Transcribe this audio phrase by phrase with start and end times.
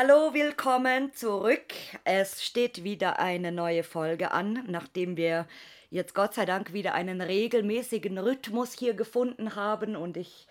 [0.00, 1.74] Hallo, willkommen zurück.
[2.04, 5.48] Es steht wieder eine neue Folge an, nachdem wir
[5.90, 10.46] jetzt Gott sei Dank wieder einen regelmäßigen Rhythmus hier gefunden haben und ich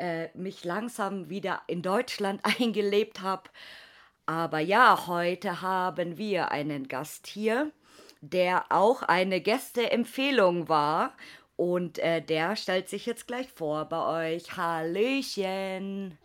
[0.00, 3.44] äh, mich langsam wieder in Deutschland eingelebt habe.
[4.26, 7.70] Aber ja, heute haben wir einen Gast hier,
[8.20, 11.14] der auch eine Gästeempfehlung war.
[11.56, 14.56] Und äh, der stellt sich jetzt gleich vor bei euch.
[14.56, 16.16] Hallöchen.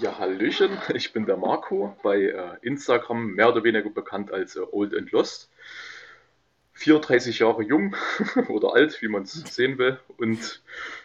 [0.00, 4.60] Ja, Hallöchen, ich bin der Marco, bei äh, Instagram mehr oder weniger bekannt als äh,
[4.72, 5.50] Old and Lost.
[6.74, 7.96] 34 Jahre jung
[8.48, 9.98] oder alt, wie man es sehen will.
[10.16, 10.62] Und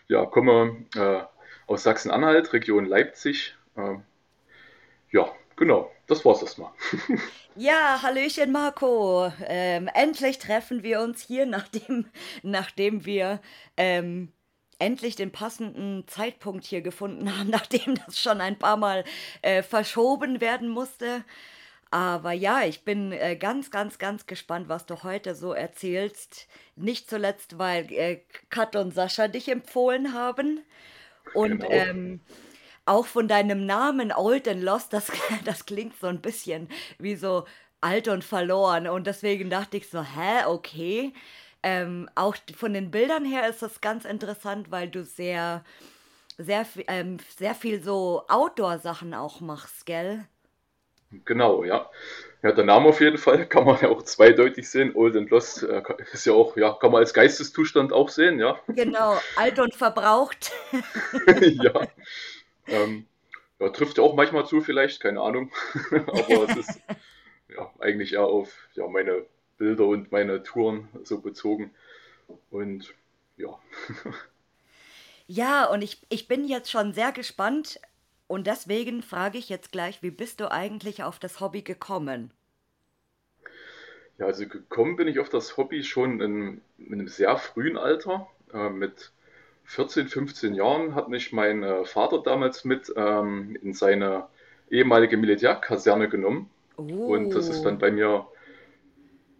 [0.08, 1.24] ja, komme äh,
[1.68, 3.56] aus Sachsen-Anhalt, Region Leipzig.
[3.76, 3.96] Äh,
[5.12, 6.72] ja, genau, das war's erstmal.
[7.56, 9.32] Ja, Hallöchen Marco.
[9.46, 12.08] Ähm, endlich treffen wir uns hier, nachdem,
[12.42, 13.42] nachdem wir
[13.78, 14.34] ähm,
[14.80, 19.04] endlich den passenden Zeitpunkt hier gefunden haben, nachdem das schon ein paar Mal
[19.44, 21.24] äh, verschoben werden musste.
[21.92, 26.48] Aber ja, ich bin äh, ganz, ganz, ganz gespannt, was du heute so erzählst.
[26.76, 30.62] Nicht zuletzt, weil äh, Kat und Sascha dich empfohlen haben.
[31.34, 31.70] Und Genau.
[31.72, 32.22] ähm,
[32.86, 35.12] auch von deinem Namen Old and Lost, das,
[35.46, 37.46] das klingt so ein bisschen wie so
[37.82, 38.88] alt und verloren.
[38.88, 41.14] Und deswegen dachte ich so, hä, okay.
[41.64, 45.64] Ähm, auch von den Bildern her ist das ganz interessant, weil du sehr,
[46.38, 50.28] sehr, ähm, sehr viel so Outdoor-Sachen auch machst, gell?
[51.26, 51.90] Genau, ja.
[52.42, 54.96] Ja, der Name auf jeden Fall kann man ja auch zweideutig sehen.
[54.96, 58.60] Old and Lost äh, ist ja auch, ja, kann man als Geisteszustand auch sehen, ja.
[58.68, 60.52] Genau, alt und verbraucht.
[61.40, 61.88] Ja.
[62.68, 63.06] Ähm,
[63.60, 65.52] ja, trifft ja auch manchmal zu, vielleicht, keine Ahnung.
[65.92, 66.82] Aber es ist
[67.50, 69.26] ja eigentlich eher auf ja, meine
[69.58, 71.72] Bilder und meine Touren so bezogen.
[72.50, 72.94] Und
[73.38, 73.60] ja,
[75.28, 77.80] Ja, und ich, ich bin jetzt schon sehr gespannt
[78.34, 82.32] und deswegen frage ich jetzt gleich, wie bist du eigentlich auf das Hobby gekommen?
[84.18, 88.28] ja, also gekommen bin ich auf das Hobby schon in, in einem sehr frühen Alter.
[88.54, 89.12] Äh, mit
[89.66, 94.28] 14, 15 Jahren hat mich mein äh, Vater damals mit ähm, in seine
[94.70, 96.50] ehemalige Militärkaserne genommen.
[97.06, 97.64] Und das ist Oh.
[97.64, 98.28] dann bei mir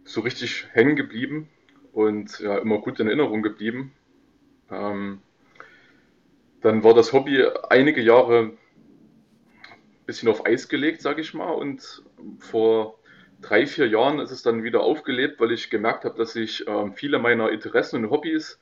[0.04, 1.48] so richtig hängen geblieben
[1.92, 3.92] und ja, immer gut in Erinnerung geblieben.
[4.70, 5.22] Ähm,
[6.62, 8.52] dann war das Hobby einige Jahre
[10.06, 11.50] bisschen auf Eis gelegt, sage ich mal.
[11.50, 12.02] Und
[12.38, 12.98] vor
[13.40, 16.94] drei, vier Jahren ist es dann wieder aufgelebt, weil ich gemerkt habe, dass ich ähm,
[16.94, 18.60] viele meiner Interessen und Hobbys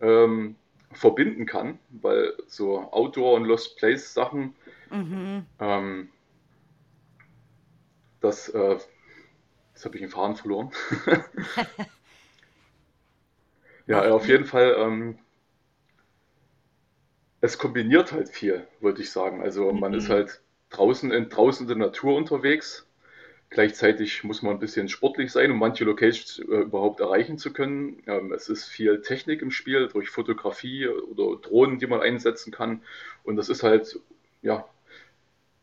[0.00, 0.56] ähm,
[0.92, 4.54] verbinden kann, weil so Outdoor- und Lost Place Sachen,
[4.90, 5.46] Mhm.
[5.60, 6.10] ähm,
[8.20, 8.78] das, äh,
[9.74, 10.70] jetzt habe ich den Faden verloren.
[13.86, 15.18] Ja, auf jeden Fall, ähm,
[17.42, 19.42] es kombiniert halt viel, würde ich sagen.
[19.42, 20.12] Also man ist Mhm.
[20.12, 22.86] halt draußen in, draußen in der Natur unterwegs.
[23.50, 28.02] Gleichzeitig muss man ein bisschen sportlich sein, um manche Locations äh, überhaupt erreichen zu können.
[28.06, 32.82] Ähm, es ist viel Technik im Spiel durch Fotografie oder Drohnen, die man einsetzen kann.
[33.24, 33.98] Und das ist halt,
[34.42, 34.64] ja,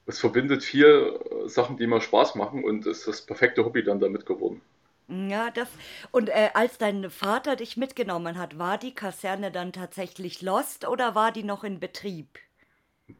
[0.05, 4.01] es verbindet viel äh, Sachen, die mir Spaß machen und ist das perfekte Hobby dann
[4.01, 4.61] damit geworden.
[5.09, 5.69] Ja, das.
[6.11, 11.15] Und äh, als dein Vater dich mitgenommen hat, war die Kaserne dann tatsächlich lost oder
[11.15, 12.27] war die noch in Betrieb?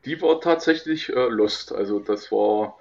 [0.06, 1.72] Die war tatsächlich äh, Lost.
[1.74, 2.78] Also das war,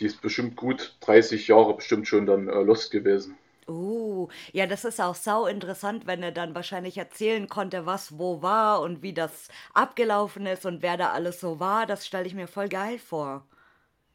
[0.00, 3.36] die ist bestimmt gut 30 Jahre bestimmt schon dann äh, Lost gewesen.
[3.68, 8.40] Oh, ja, das ist auch sau interessant, wenn er dann wahrscheinlich erzählen konnte, was wo
[8.42, 11.86] war und wie das abgelaufen ist und wer da alles so war.
[11.86, 13.46] Das stelle ich mir voll geil vor.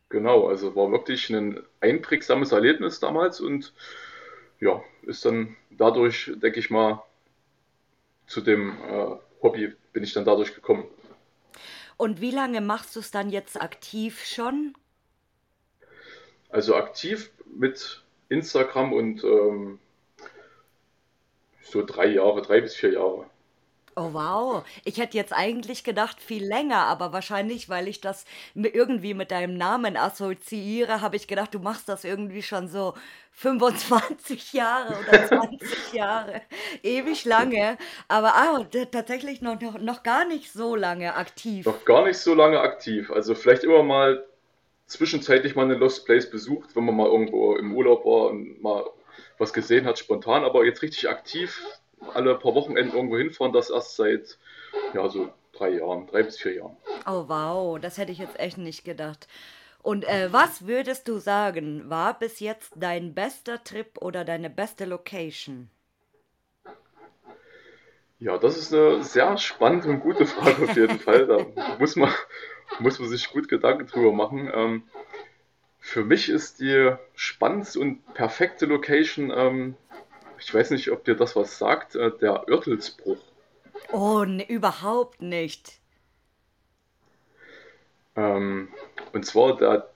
[0.10, 3.74] Genau, also war wirklich ein einprägsames Erlebnis damals und
[4.60, 7.04] ja, ist dann dadurch, denke ich mal,
[8.28, 10.86] zu dem äh, Hobby bin ich dann dadurch gekommen.
[12.04, 14.74] Und wie lange machst du es dann jetzt aktiv schon?
[16.50, 19.80] Also aktiv mit Instagram und ähm,
[21.62, 23.30] so drei Jahre, drei bis vier Jahre.
[23.96, 28.26] Oh wow, ich hätte jetzt eigentlich gedacht viel länger, aber wahrscheinlich, weil ich das
[28.56, 32.96] mi- irgendwie mit deinem Namen assoziiere, habe ich gedacht, du machst das irgendwie schon so
[33.32, 36.42] 25 Jahre oder 20 Jahre,
[36.82, 41.66] ewig lange, aber ah, tatsächlich noch, noch, noch gar nicht so lange aktiv.
[41.66, 43.12] Noch gar nicht so lange aktiv.
[43.12, 44.26] Also vielleicht immer mal
[44.88, 48.86] zwischenzeitlich mal eine Lost Place besucht, wenn man mal irgendwo im Urlaub war und mal
[49.40, 51.62] was gesehen hat, spontan, aber jetzt richtig aktiv
[52.14, 54.38] alle paar Wochenenden irgendwo hinfahren, das erst seit
[54.94, 56.78] ja so drei Jahren, drei bis vier Jahren.
[57.06, 59.28] Oh wow, das hätte ich jetzt echt nicht gedacht.
[59.82, 64.86] Und äh, was würdest du sagen, war bis jetzt dein bester Trip oder deine beste
[64.86, 65.70] Location?
[68.20, 71.28] Ja, das ist eine sehr spannende und gute Frage auf jeden Fall.
[71.28, 71.46] Da
[71.78, 72.10] muss man,
[72.80, 74.50] muss man sich gut Gedanken drüber machen.
[74.54, 74.84] Ähm,
[75.80, 79.76] für mich ist die spannendste und perfekte Location, ähm,
[80.44, 83.18] ich weiß nicht, ob dir das was sagt, äh, der Örtelsbruch.
[83.92, 85.80] Oh, ne, überhaupt nicht.
[88.16, 88.70] Ähm,
[89.14, 89.90] und zwar, der,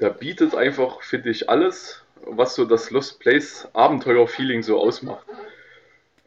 [0.00, 5.26] der bietet einfach, finde ich, alles, was so das Lost Place Abenteuer-Feeling so ausmacht.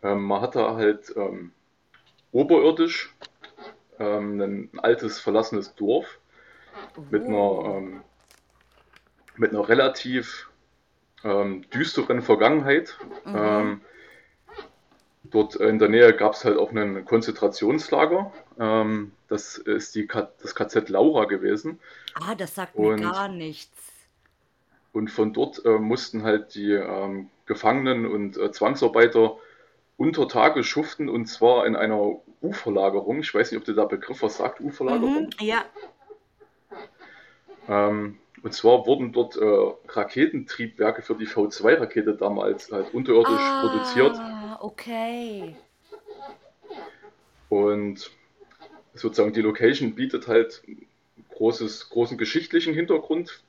[0.04, 1.52] Ähm, man hat da halt ähm,
[2.32, 3.16] oberirdisch
[4.00, 6.20] ähm, ein altes verlassenes Dorf
[7.10, 7.66] mit einer, Oh.
[7.66, 8.04] ähm,
[9.38, 10.47] mit einer relativ
[11.28, 12.98] ähm, düsteren Vergangenheit.
[13.26, 13.36] Mhm.
[13.36, 13.82] Ähm,
[15.24, 18.32] dort in der Nähe gab es halt auch ein Konzentrationslager.
[18.60, 21.80] Ähm, das ist die K das KZ Laura gewesen.
[22.16, 23.72] Ah, das sagt mir Und gar nichts.
[24.94, 29.38] Und von dort äh, mussten halt die ähm, Gefangenen und äh, Zwangsarbeiter
[29.98, 33.20] unter Tage schuften und zwar in einer U-Verlagerung.
[33.20, 35.30] Ich weiß nicht, ob der Begriff was sagt, Mhm, U-Verlagerung.
[35.40, 35.66] ja.
[37.68, 39.44] Ähm, und zwar wurden dort äh,
[39.90, 45.54] Raketentriebwerke für die V2-Rakete damals halt unterirdisch produziert Ah, okay.
[47.50, 48.10] und
[48.94, 50.64] sozusagen die Location bietet halt
[51.36, 53.44] großes, großen geschichtlichen Hintergrund,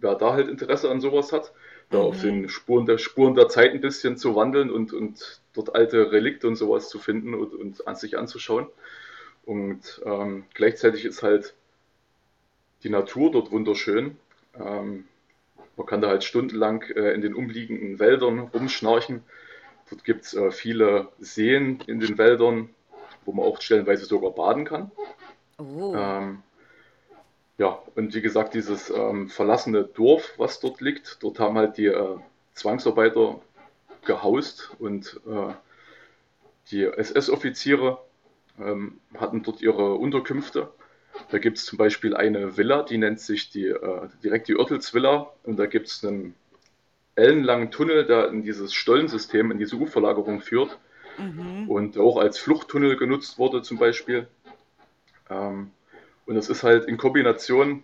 [0.00, 1.52] wer da halt Interesse an sowas hat,
[1.90, 2.22] da auf Mhm.
[2.22, 6.46] den Spuren der, Spuren der Zeit ein bisschen zu wandeln und, und dort alte Relikte
[6.46, 8.68] und sowas zu finden und, und an sich anzuschauen.
[9.44, 11.54] Und ähm, gleichzeitig ist halt
[12.82, 14.16] die Natur dort wunderschön.
[14.58, 15.04] Ähm,
[15.76, 19.22] man kann da halt stundenlang äh, in den umliegenden Wäldern rumschnarchen.
[19.90, 22.70] Dort gibt es äh, viele Seen in den Wäldern,
[23.24, 24.90] wo man auch stellenweise sogar baden kann.
[25.58, 25.94] Oh.
[25.96, 26.42] Ähm,
[27.58, 31.86] ja, und wie gesagt, dieses ähm, verlassene Dorf, was dort liegt, dort haben halt die
[31.86, 32.18] äh,
[32.54, 33.40] Zwangsarbeiter
[34.04, 35.52] gehaust und äh,
[36.70, 37.98] die SS-Offiziere
[38.58, 40.72] ähm, hatten dort ihre Unterkünfte.
[41.30, 45.32] Da gibt es zum Beispiel eine Villa, die nennt sich die, äh, direkt die Oertelsvilla
[45.44, 46.34] und da gibt es einen
[47.14, 50.78] ellenlangen Tunnel, der in dieses Stollensystem, in diese U-Verlagerung führt
[51.18, 51.68] Mhm.
[51.68, 54.26] und auch als Fluchttunnel genutzt wurde zum Beispiel.
[55.28, 55.70] Ähm,
[56.26, 57.82] und es ist halt in Kombination,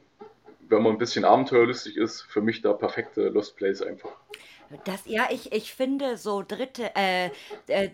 [0.68, 4.12] wenn man ein bisschen abenteuerlustig ist, für mich der perfekte Lost Place einfach.
[4.84, 7.30] Das, ja, ich, ich finde so dritte, äh,
[7.68, 7.90] äh,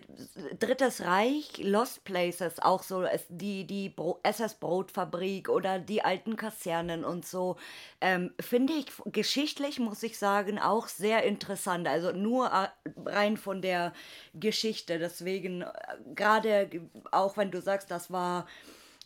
[0.59, 7.05] Drittes Reich, Lost Places, auch so die, die Bro SS Brotfabrik oder die alten Kasernen
[7.05, 7.55] und so,
[8.01, 11.87] ähm, finde ich geschichtlich, muss ich sagen, auch sehr interessant.
[11.87, 12.67] Also nur äh,
[13.05, 13.93] rein von der
[14.33, 14.99] Geschichte.
[14.99, 15.67] Deswegen, äh,
[16.13, 16.69] gerade
[17.11, 18.47] auch wenn du sagst, das war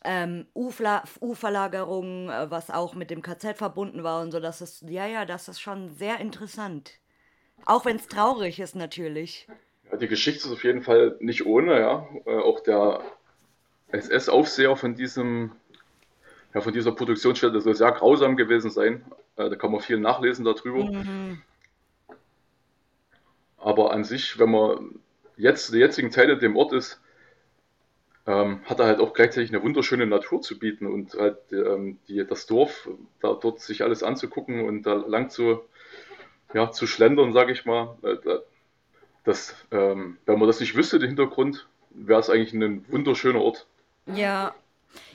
[0.04, 4.84] ähm, Ufla U-Verlagerung, äh, was auch mit dem KZ verbunden war und so, das ist,
[4.90, 6.94] ja, ja, das ist schon sehr interessant.
[7.66, 9.48] Auch wenn es traurig ist, natürlich.
[9.92, 12.08] Ja, die Geschichte ist auf jeden Fall nicht ohne, ja.
[12.26, 13.02] Äh, auch der
[13.92, 15.52] SS-Aufseher von diesem,
[16.54, 19.04] ja, von dieser Produktionsstätte soll sehr grausam gewesen sein.
[19.36, 20.86] Äh, da kann man viel nachlesen darüber.
[20.86, 21.42] Mhm.
[23.58, 25.00] Aber an sich, wenn man
[25.38, 27.02] jetzt der jetzigen in dem Ort ist,
[28.30, 32.26] ähm, hat er halt auch gleichzeitig eine wunderschöne Natur zu bieten und halt ähm, die,
[32.26, 32.88] das Dorf,
[33.22, 35.62] da dort sich alles anzugucken und da lang zu,
[36.54, 37.98] ja, zu schlendern, sage ich mal.
[38.04, 38.40] Äh, da-
[39.26, 43.68] das, ähm, wenn man das nicht wüsste, den Hintergrund, wäre es eigentlich ein wunderschöner Ort.
[44.06, 44.56] Ja.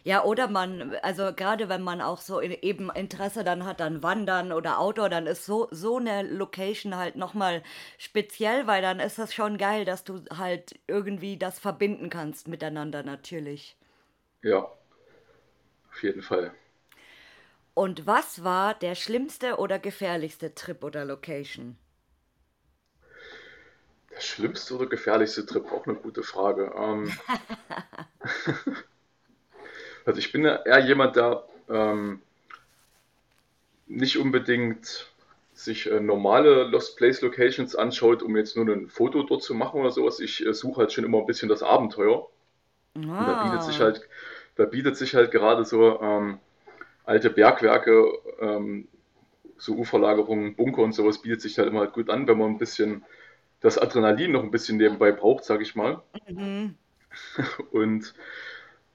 [0.05, 4.53] Ja, oder man, also gerade wenn man auch so eben Interesse dann hat an Wandern
[4.53, 7.63] oder Outdoor, dann ist so, so eine Location halt nochmal
[7.99, 13.03] speziell, weil dann ist das schon geil, dass du halt irgendwie das verbinden kannst miteinander
[13.05, 13.77] natürlich.
[14.43, 14.71] Ja,
[15.91, 16.55] auf jeden Fall.
[17.75, 21.77] Und was war der schlimmste oder gefährlichste Trip oder Location?
[24.11, 26.73] Der schlimmste oder gefährlichste Trip, auch eine gute Frage.
[26.75, 27.19] Ähm,
[30.05, 32.21] also ich bin ja eher jemand, der ähm,
[33.87, 35.11] nicht unbedingt
[35.53, 39.81] sich äh, normale Lost Place Locations anschaut, um jetzt nur ein Foto dort zu machen
[39.81, 40.21] oder sowas.
[40.21, 42.29] Ich äh, suche halt schon immer ein bisschen das Abenteuer.
[43.19, 44.09] Und da bietet sich Ah, halt,
[44.57, 46.41] da bietet sich halt gerade so ähm,
[47.05, 48.07] alte Bergwerke,
[48.41, 48.89] ähm,
[49.57, 52.59] so Uferlagerungen, Bunker und sowas bietet sich halt immer halt gut an, wenn man ein
[52.59, 53.05] bisschen
[53.61, 56.03] das Adrenalin noch ein bisschen nebenbei braucht, sage ich mal.
[56.29, 56.75] mhm.
[57.71, 58.15] Und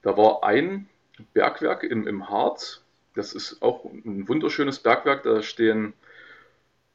[0.02, 0.90] da war ein
[1.34, 2.84] Bergwerk im, im Harz.
[3.16, 5.24] Das ist auch ein wunderschönes Bergwerk.
[5.24, 5.94] Da stehen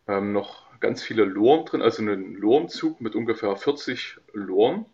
[0.07, 4.85] ähm, noch ganz viele Loren drin, also ein Lorenzug mit ungefähr 40 Loren.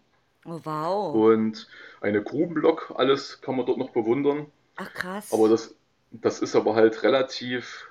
[0.44, 1.14] Oh, wow.
[1.14, 1.68] Und
[2.00, 4.46] eine Grubenlok, alles kann man dort noch bewundern.
[4.76, 5.32] Ach, krass.
[5.32, 5.74] Aber das,
[6.10, 7.88] das ist aber halt relativ,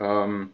[0.00, 0.52] ähm,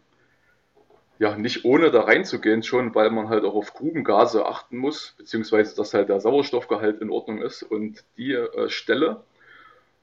[1.19, 5.75] ja, nicht ohne da reinzugehen schon, weil man halt auch auf Grubengase achten muss, beziehungsweise
[5.75, 7.63] dass halt der Sauerstoffgehalt in Ordnung ist.
[7.63, 9.23] Und die äh, Stelle,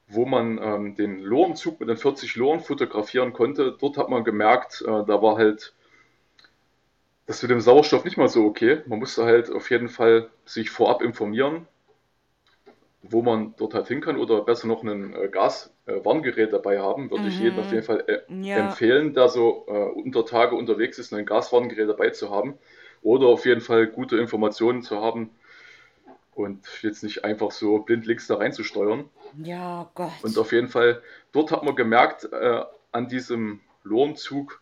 [0.07, 4.83] wo man ähm, den Lorenzug mit den 40 Loren fotografieren konnte, dort hat man gemerkt,
[4.83, 5.75] äh, da war halt
[7.27, 8.81] das mit dem Sauerstoff nicht mal so okay.
[8.87, 11.67] Man musste halt auf jeden Fall sich vorab informieren,
[13.03, 17.11] wo man dort halt hin kann oder besser noch ein äh, Gaswarngerät äh, dabei haben.
[17.11, 17.29] Würde mhm.
[17.29, 18.57] ich jedem auf jeden Fall äh, ja.
[18.57, 22.59] empfehlen, der so äh, unter Tage unterwegs ist, ein Gaswarngerät dabei zu haben.
[23.03, 25.31] Oder auf jeden Fall gute Informationen zu haben
[26.35, 29.09] und jetzt nicht einfach so blind links da reinzusteuern.
[29.43, 30.13] Ja, Gott.
[30.23, 31.03] Und auf jeden Fall,
[31.33, 34.61] dort hat man gemerkt, äh, an diesem Lornzug,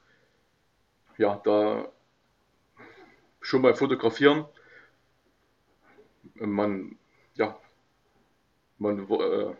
[1.18, 1.88] ja, da
[3.40, 4.44] schon mal fotografieren.
[6.34, 6.98] Man,
[7.34, 7.58] ja,
[8.78, 9.54] man, äh,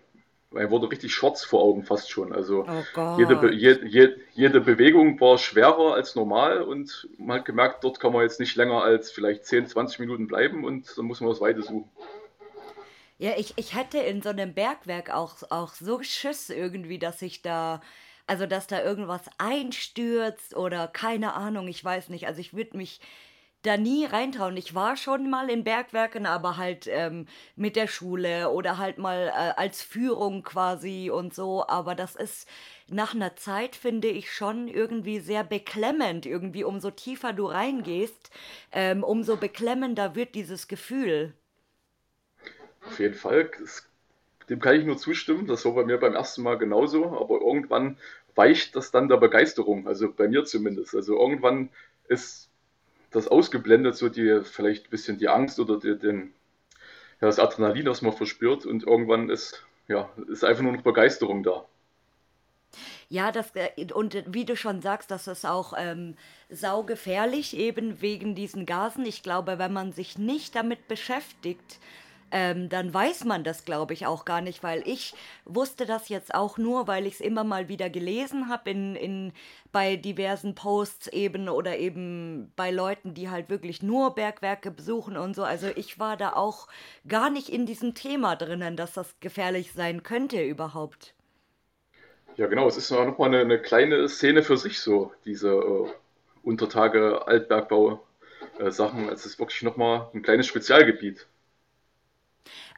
[0.50, 2.32] man wurde richtig schwarz vor Augen fast schon.
[2.32, 7.84] Also oh jede, Be jede, jede Bewegung war schwerer als normal und man hat gemerkt,
[7.84, 11.20] dort kann man jetzt nicht länger als vielleicht 10, 20 Minuten bleiben und dann muss
[11.20, 11.90] man das Weite suchen.
[13.18, 17.40] Ja, ich, ich hätte in so einem Bergwerk auch, auch so Schiss irgendwie, dass ich
[17.40, 17.80] da,
[18.26, 22.26] also dass da irgendwas einstürzt oder keine Ahnung, ich weiß nicht.
[22.26, 23.00] Also ich würde mich
[23.66, 24.56] da nie reintrauen.
[24.56, 29.28] Ich war schon mal in Bergwerken, aber halt ähm, mit der Schule oder halt mal
[29.28, 31.66] äh, als Führung quasi und so.
[31.66, 32.48] Aber das ist
[32.88, 36.26] nach einer Zeit, finde ich, schon irgendwie sehr beklemmend.
[36.26, 38.30] Irgendwie, umso tiefer du reingehst,
[38.72, 41.34] ähm, umso beklemmender wird dieses Gefühl.
[42.86, 43.50] Auf jeden Fall.
[44.48, 45.46] Dem kann ich nur zustimmen.
[45.46, 47.06] Das war bei mir beim ersten Mal genauso.
[47.06, 47.98] Aber irgendwann
[48.36, 49.88] weicht das dann der Begeisterung.
[49.88, 50.94] Also bei mir zumindest.
[50.94, 51.70] Also irgendwann
[52.08, 52.48] ist
[53.16, 56.34] das ausgeblendet, so die, vielleicht ein bisschen die Angst oder die, den,
[57.20, 61.42] ja, das Adrenalin, das man verspürt und irgendwann ist, ja, ist einfach nur noch Begeisterung
[61.42, 61.64] da.
[63.08, 66.14] Ja, das, äh, und wie du schon sagst, das ist auch ähm,
[66.50, 69.06] saugefährlich, eben wegen diesen Gasen.
[69.06, 71.78] Ich glaube, wenn man sich nicht damit beschäftigt,
[72.30, 75.14] ähm, dann weiß man das, glaube ich, auch gar nicht, weil ich
[75.44, 79.32] wusste das jetzt auch nur, weil ich es immer mal wieder gelesen habe in, in,
[79.72, 85.34] bei diversen Posts eben oder eben bei Leuten, die halt wirklich nur Bergwerke besuchen und
[85.34, 85.44] so.
[85.44, 86.68] Also ich war da auch
[87.08, 91.14] gar nicht in diesem Thema drinnen, dass das gefährlich sein könnte überhaupt.
[92.36, 95.90] Ja, genau, es ist noch mal eine, eine kleine Szene für sich so, diese äh,
[96.42, 98.00] Untertage Altbergbau
[98.58, 98.66] äh.
[99.12, 101.26] Es ist wirklich noch mal ein kleines Spezialgebiet.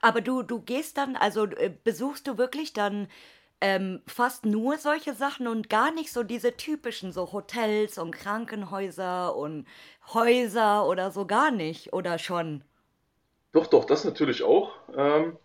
[0.03, 3.09] Aber du, du gehst dann, also äh, besuchst du wirklich dann
[3.61, 9.35] ähm, fast nur solche Sachen und gar nicht so diese typischen, so Hotels und Krankenhäuser
[9.37, 9.67] und
[10.13, 12.63] Häuser oder so gar nicht, oder schon?
[13.53, 14.73] Doch, doch, das natürlich auch.
[14.97, 15.37] Ähm,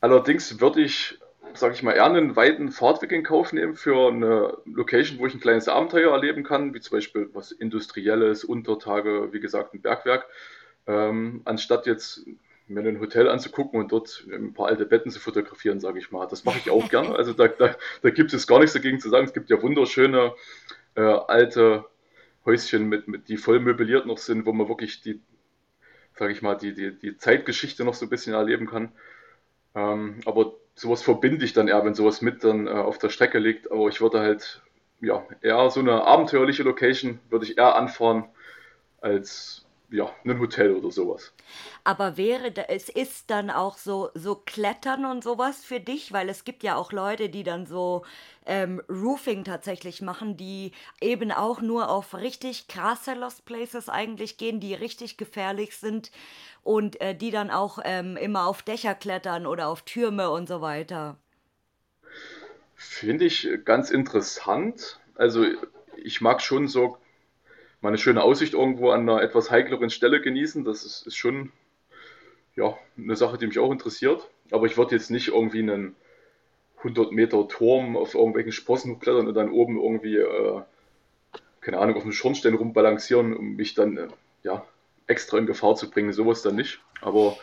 [0.00, 1.18] allerdings würde ich,
[1.54, 5.34] sage ich mal, eher einen weiten Fahrtweg in Kauf nehmen für eine Location, wo ich
[5.34, 10.26] ein kleines Abenteuer erleben kann, wie zum Beispiel was Industrielles, Untertage, wie gesagt, ein Bergwerk,
[10.86, 12.26] ähm, anstatt jetzt
[12.68, 16.26] mir ein Hotel anzugucken und dort ein paar alte Betten zu fotografieren, sage ich mal.
[16.26, 17.14] Das mache ich auch gerne.
[17.14, 19.26] Also da, da, da, gibt es gar nichts dagegen zu sagen.
[19.26, 20.34] Es gibt ja wunderschöne
[20.96, 21.84] äh, alte
[22.44, 25.20] Häuschen, mit, mit, die voll möbliert noch sind, wo man wirklich die,
[26.14, 28.92] sage ich mal, die, die, die Zeitgeschichte noch so ein bisschen erleben kann.
[29.74, 33.38] Ähm, aber sowas verbinde ich dann eher, wenn sowas mit dann äh, auf der Strecke
[33.38, 33.70] liegt.
[33.70, 34.62] Aber ich würde halt,
[35.00, 38.24] ja, eher so eine abenteuerliche Location würde ich eher anfahren
[39.00, 41.32] als ja, ein Hotel oder sowas.
[41.84, 46.28] Aber wäre da, es ist dann auch so so Klettern und sowas für dich, weil
[46.28, 48.04] es gibt ja auch Leute, die dann so
[48.46, 54.60] ähm, Roofing tatsächlich machen, die eben auch nur auf richtig krasse Lost Places eigentlich gehen,
[54.60, 56.10] die richtig gefährlich sind
[56.62, 60.60] und äh, die dann auch ähm, immer auf Dächer klettern oder auf Türme und so
[60.60, 61.16] weiter.
[62.74, 65.00] Finde ich ganz interessant.
[65.14, 65.44] Also
[65.96, 66.98] ich mag schon so
[67.86, 70.64] mal eine schöne Aussicht irgendwo an einer etwas heikleren Stelle genießen.
[70.64, 71.52] Das ist, ist schon
[72.56, 74.28] ja, eine Sache, die mich auch interessiert.
[74.50, 75.94] Aber ich würde jetzt nicht irgendwie einen
[76.78, 80.62] 100 Meter Turm auf irgendwelchen Sprossen hochklettern und dann oben irgendwie, äh,
[81.60, 84.08] keine Ahnung, auf einem Schornstein rumbalancieren, um mich dann äh,
[84.42, 84.66] ja,
[85.06, 86.12] extra in Gefahr zu bringen.
[86.12, 86.80] Sowas dann nicht.
[87.02, 87.36] Aber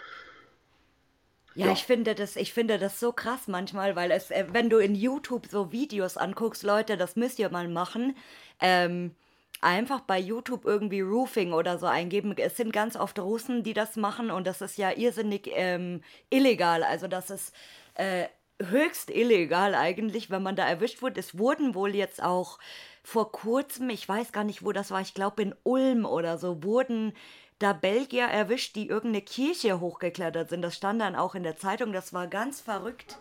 [1.55, 4.69] ja, ja, ich finde das, ich finde das so krass manchmal, weil es, äh, wenn
[4.69, 8.17] du in YouTube so Videos anguckst, Leute, das müsst ihr mal machen.
[8.59, 9.15] Ähm,
[9.63, 12.35] einfach bei YouTube irgendwie Roofing oder so eingeben.
[12.37, 16.83] Es sind ganz oft Russen, die das machen und das ist ja irrsinnig ähm, illegal.
[16.83, 17.53] Also das ist
[17.95, 18.25] äh,
[18.61, 21.17] höchst illegal eigentlich, wenn man da erwischt wird.
[21.17, 22.59] Es wurden wohl jetzt auch
[23.03, 26.63] vor kurzem, ich weiß gar nicht, wo das war, ich glaube in Ulm oder so,
[26.63, 27.13] wurden
[27.59, 30.61] da Belgier erwischt, die irgendeine Kirche hochgeklettert sind.
[30.61, 33.17] Das stand dann auch in der Zeitung, das war ganz verrückt.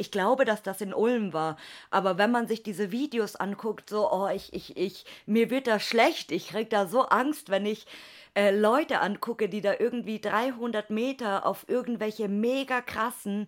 [0.00, 1.58] Ich glaube, dass das in Ulm war.
[1.90, 5.78] Aber wenn man sich diese Videos anguckt, so, oh, ich, ich, ich, mir wird da
[5.78, 6.32] schlecht.
[6.32, 7.86] Ich krieg da so Angst, wenn ich
[8.34, 13.44] äh, Leute angucke, die da irgendwie 300 Meter auf irgendwelche mega krassen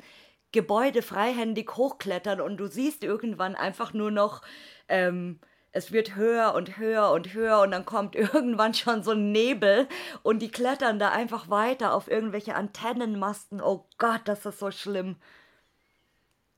[0.52, 4.42] Gebäude freihändig hochklettern und du siehst irgendwann einfach nur noch,
[4.88, 5.40] ähm,
[5.70, 9.88] es wird höher und höher und höher und dann kommt irgendwann schon so ein Nebel
[10.22, 13.62] und die klettern da einfach weiter auf irgendwelche Antennenmasten.
[13.62, 15.16] Oh Gott, das ist so schlimm.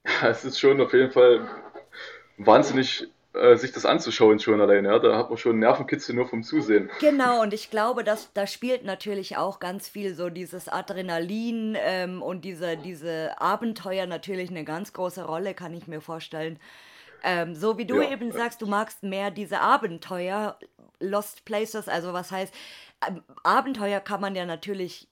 [0.23, 1.49] Es ist schon auf jeden Fall
[2.38, 4.88] wahnsinnig, äh, sich das anzuschauen schon alleine.
[4.88, 4.99] Ja?
[4.99, 6.90] Da hat man schon Nervenkitzel nur vom Zusehen.
[7.00, 12.23] Genau, und ich glaube, dass da spielt natürlich auch ganz viel so dieses Adrenalin ähm,
[12.23, 16.58] und diese, diese Abenteuer natürlich eine ganz große Rolle, kann ich mir vorstellen.
[17.23, 18.11] Ähm, so wie du ja.
[18.11, 20.58] eben sagst, du magst mehr diese Abenteuer,
[21.00, 22.54] Lost Places, also was heißt,
[23.08, 25.08] ähm, Abenteuer kann man ja natürlich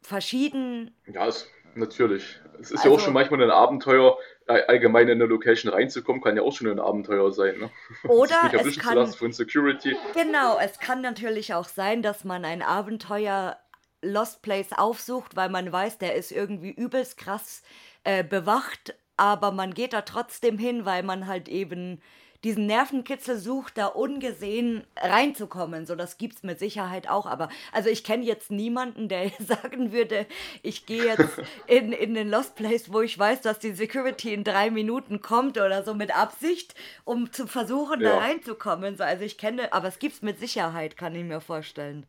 [0.00, 0.94] verschieden.
[1.06, 2.40] Ja, es Natürlich.
[2.60, 6.36] Es ist also, ja auch schon manchmal ein Abenteuer, allgemein in eine Location reinzukommen, kann
[6.36, 7.58] ja auch schon ein Abenteuer sein.
[7.58, 7.70] Ne?
[8.08, 9.96] Oder es kann, von Security.
[10.14, 13.56] Genau, es kann natürlich auch sein, dass man ein Abenteuer
[14.02, 17.62] Lost Place aufsucht, weil man weiß, der ist irgendwie übelst krass
[18.02, 22.00] äh, bewacht, aber man geht da trotzdem hin, weil man halt eben
[22.44, 25.86] diesen Nervenkitzel sucht, da ungesehen reinzukommen.
[25.86, 27.26] So, das gibt's mit Sicherheit auch.
[27.26, 30.26] Aber also ich kenne jetzt niemanden, der sagen würde,
[30.62, 34.44] ich gehe jetzt in, in den Lost Place, wo ich weiß, dass die Security in
[34.44, 38.10] drei Minuten kommt oder so mit Absicht, um zu versuchen, ja.
[38.10, 38.96] da reinzukommen.
[38.96, 42.06] So, also ich kenne, aber es gibt's mit Sicherheit, kann ich mir vorstellen.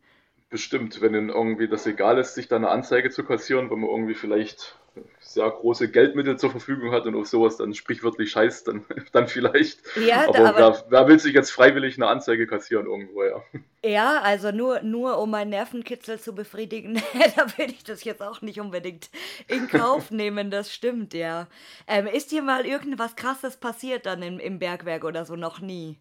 [0.50, 3.90] Bestimmt, wenn ihnen irgendwie das egal ist, sich da eine Anzeige zu kassieren, wenn man
[3.90, 4.79] irgendwie vielleicht
[5.20, 9.82] sehr große Geldmittel zur Verfügung hat und auf sowas dann sprichwörtlich scheißt, dann, dann vielleicht.
[9.96, 13.44] Ja, aber, aber wer, wer, will sich jetzt freiwillig eine Anzeige kassieren irgendwo, ja?
[13.84, 16.96] Ja, also nur, nur um meinen Nervenkitzel zu befriedigen,
[17.36, 19.10] da würde ich das jetzt auch nicht unbedingt
[19.48, 21.48] in Kauf nehmen, das stimmt, ja.
[21.88, 25.36] Ähm, ist dir mal irgendwas krasses passiert dann im, im Bergwerk oder so?
[25.36, 25.98] Noch nie?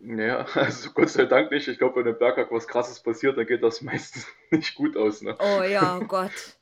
[0.00, 1.66] Naja, also Gott sei Dank nicht.
[1.66, 5.22] Ich glaube, wenn im Bergwerk was krasses passiert, dann geht das meistens nicht gut aus.
[5.22, 5.36] Ne?
[5.40, 6.57] Oh ja, Gott.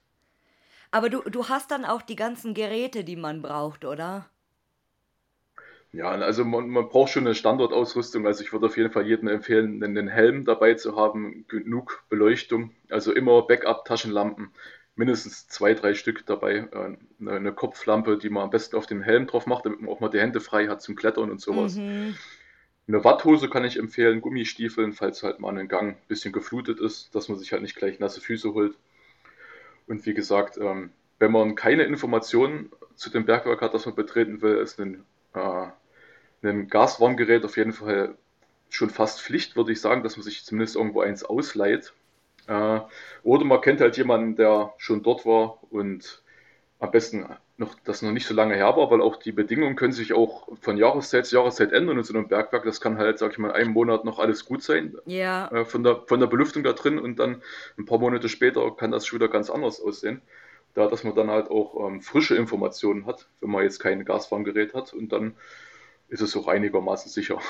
[0.90, 4.28] Aber du, du hast dann auch die ganzen Geräte, die man braucht, oder?
[5.92, 8.26] Ja, also man, man braucht schon eine Standardausrüstung.
[8.26, 12.72] Also ich würde auf jeden Fall jedem empfehlen, einen Helm dabei zu haben, genug Beleuchtung.
[12.90, 14.50] Also immer Backup-Taschenlampen,
[14.94, 16.68] mindestens zwei, drei Stück dabei.
[17.18, 20.00] Eine, eine, Kopflampe, die man am besten auf dem Helm drauf macht, damit man auch
[20.00, 21.76] mal die Hände frei hat zum Klettern und sowas.
[21.76, 22.14] Mhm.
[22.88, 27.14] Eine Watthose kann ich empfehlen, Gummistiefeln, falls halt mal ein Gang ein bisschen geflutet ist,
[27.14, 28.76] dass man sich halt nicht gleich nasse Füße holt.
[29.86, 34.42] Und wie gesagt, ähm, wenn man keine Informationen zu dem Bergwerk hat, das man betreten
[34.42, 35.66] will, ist ein, äh,
[36.42, 38.16] ein Gaswarmgerät auf jeden Fall
[38.68, 41.92] schon fast Pflicht, würde ich sagen, dass man sich zumindest irgendwo eins ausleiht.
[42.46, 42.80] Äh,
[43.22, 46.22] oder man kennt halt jemanden, der schon dort war und
[46.78, 49.92] am besten noch, das noch nicht so lange her war, weil auch die Bedingungen können
[49.92, 52.64] sich auch von Jahreszeit zu Jahreszeit ändern in so einem Bergwerk.
[52.64, 54.96] Das kann halt, sag ich mal, einen Monat noch alles gut sein.
[55.06, 55.48] Ja.
[55.48, 57.42] Äh, von, der, von der Belüftung da drin und dann
[57.78, 60.20] ein paar Monate später kann das schon wieder ganz anders aussehen.
[60.74, 64.74] Da, dass man dann halt auch ähm, frische Informationen hat, wenn man jetzt kein Gaswarmgerät
[64.74, 65.34] hat und dann
[66.08, 67.40] ist es auch einigermaßen sicher.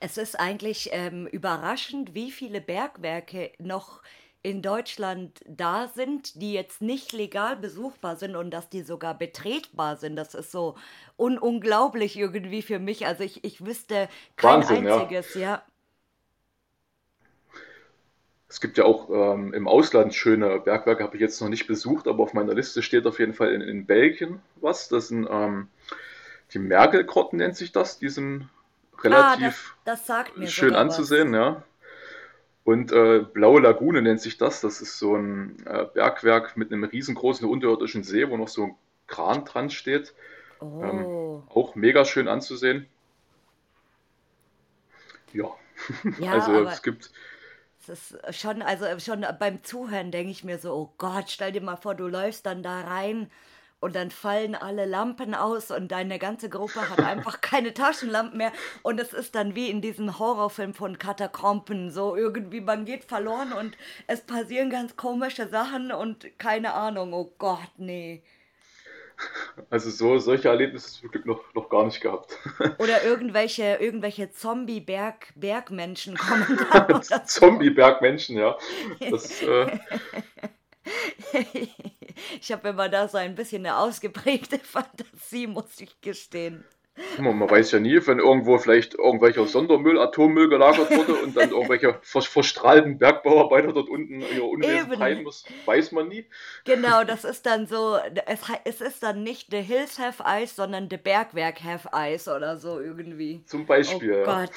[0.00, 4.02] Es ist eigentlich ähm, überraschend, wie viele Bergwerke noch
[4.48, 9.96] in Deutschland da sind, die jetzt nicht legal besuchbar sind und dass die sogar betretbar
[9.96, 10.16] sind.
[10.16, 10.74] Das ist so
[11.18, 13.06] un unglaublich irgendwie für mich.
[13.06, 15.40] Also ich, ich wüsste kein Wahnsinn, einziges, ja.
[15.40, 15.62] ja.
[18.48, 22.08] Es gibt ja auch ähm, im Ausland schöne Bergwerke, habe ich jetzt noch nicht besucht,
[22.08, 24.88] aber auf meiner Liste steht auf jeden Fall in, in Belgien was.
[24.88, 25.68] Das sind ähm,
[26.54, 28.48] die Mergelgrotten nennt sich das, die sind
[29.02, 31.36] relativ ah, das, das schön anzusehen, was.
[31.36, 31.62] ja.
[32.68, 34.60] Und äh, Blaue Lagune nennt sich das.
[34.60, 38.74] Das ist so ein äh, Bergwerk mit einem riesengroßen unterirdischen See, wo noch so ein
[39.06, 40.12] Kran dran steht.
[40.60, 40.82] Oh.
[40.82, 42.86] Ähm, auch mega schön anzusehen.
[45.32, 45.50] Ja,
[46.18, 47.10] ja also es gibt.
[47.86, 51.62] Es ist schon, also schon beim Zuhören denke ich mir so, oh Gott, stell dir
[51.62, 53.30] mal vor, du läufst dann da rein
[53.80, 58.52] und dann fallen alle Lampen aus und deine ganze Gruppe hat einfach keine Taschenlampen mehr
[58.82, 63.52] und es ist dann wie in diesem Horrorfilm von Katakomben, so irgendwie man geht verloren
[63.52, 68.22] und es passieren ganz komische Sachen und keine Ahnung, oh Gott, nee.
[69.70, 72.38] Also so solche Erlebnisse zum Glück noch, noch gar nicht gehabt.
[72.78, 77.02] Oder irgendwelche, irgendwelche Zombie-Bergmenschen kommen dann.
[77.26, 78.56] Zombie-Bergmenschen, ja.
[79.10, 79.78] Das, äh,
[82.40, 86.64] ich habe immer da so ein bisschen eine ausgeprägte Fantasie, muss ich gestehen.
[87.18, 91.98] Man weiß ja nie, wenn irgendwo vielleicht irgendwelcher Sondermüll, Atommüll gelagert wurde und dann irgendwelche
[92.02, 96.26] verstrahlten Bergbauarbeiter dort unten ihr Unwesen treiben muss, weiß man nie.
[96.64, 100.88] Genau, das ist dann so, es, es ist dann nicht The Hills Have Ice, sondern
[100.90, 103.44] The Bergwerk Have Ice oder so irgendwie.
[103.46, 104.22] Zum Beispiel.
[104.22, 104.50] Oh Gott.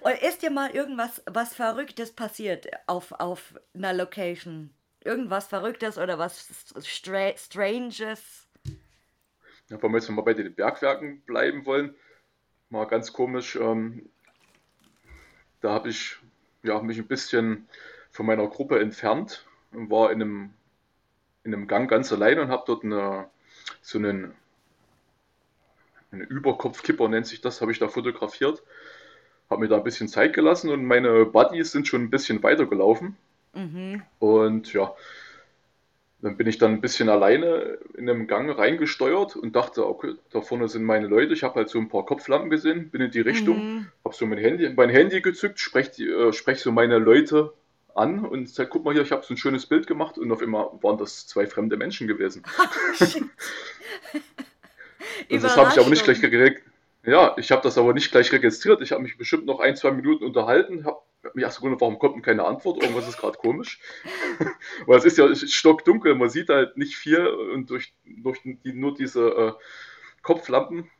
[0.00, 4.70] Und ist dir mal irgendwas was Verrücktes passiert auf, auf einer Location?
[5.06, 6.48] Irgendwas Verrücktes oder was
[6.84, 8.48] Stra Stranges?
[9.68, 11.94] Ja, wenn wir jetzt mal bei den Bergwerken bleiben wollen,
[12.70, 14.08] mal ganz komisch, ähm,
[15.60, 16.16] da habe ich
[16.64, 17.68] ja, mich ein bisschen
[18.10, 20.54] von meiner Gruppe entfernt und war in einem,
[21.44, 23.30] in einem Gang ganz allein und habe dort eine,
[23.82, 24.34] so einen,
[26.10, 28.60] einen Überkopfkipper, nennt sich das, habe ich da fotografiert.
[29.48, 32.66] Habe mir da ein bisschen Zeit gelassen und meine Buddies sind schon ein bisschen weiter
[32.66, 33.16] gelaufen.
[33.56, 34.02] Mhm.
[34.18, 34.94] Und ja,
[36.20, 40.40] dann bin ich dann ein bisschen alleine in einem Gang reingesteuert und dachte, okay, da
[40.40, 41.32] vorne sind meine Leute.
[41.32, 43.86] Ich habe halt so ein paar Kopflampen gesehen, bin in die Richtung, mhm.
[44.04, 47.52] habe so mein Handy, mein Handy gezückt, spreche äh, sprech so meine Leute
[47.94, 50.42] an und sage, guck mal hier, ich habe so ein schönes Bild gemacht und auf
[50.42, 52.42] einmal waren das zwei fremde Menschen gewesen.
[55.28, 56.62] Oh, das habe ich aber nicht gleich geregelt.
[57.04, 58.80] Ja, ich habe das aber nicht gleich registriert.
[58.82, 61.00] Ich habe mich bestimmt noch ein, zwei Minuten unterhalten, habe
[61.34, 62.82] mich erst gewundert, warum kommt denn keine Antwort?
[62.82, 63.80] Irgendwas ist gerade komisch.
[64.86, 68.94] Weil es ist ja stockdunkel, man sieht halt nicht viel und durch, durch die, nur
[68.94, 69.52] diese äh,
[70.22, 70.90] Kopflampen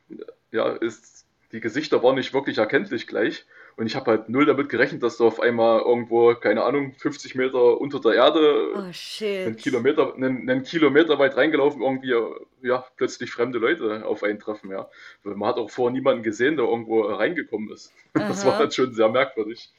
[0.51, 3.45] ja, ist die Gesichter waren nicht wirklich erkenntlich gleich.
[3.77, 7.35] Und ich habe halt null damit gerechnet, dass da auf einmal irgendwo, keine Ahnung, 50
[7.35, 8.79] Meter unter der Erde, oh,
[9.23, 12.15] einen, Kilometer, einen, einen, Kilometer weit reingelaufen, irgendwie
[12.63, 14.71] ja, plötzlich fremde Leute auf einen treffen.
[14.71, 14.89] Ja.
[15.23, 17.93] Man hat auch vorher niemanden gesehen, der irgendwo reingekommen ist.
[18.15, 18.27] Aha.
[18.29, 19.71] Das war halt schon sehr merkwürdig.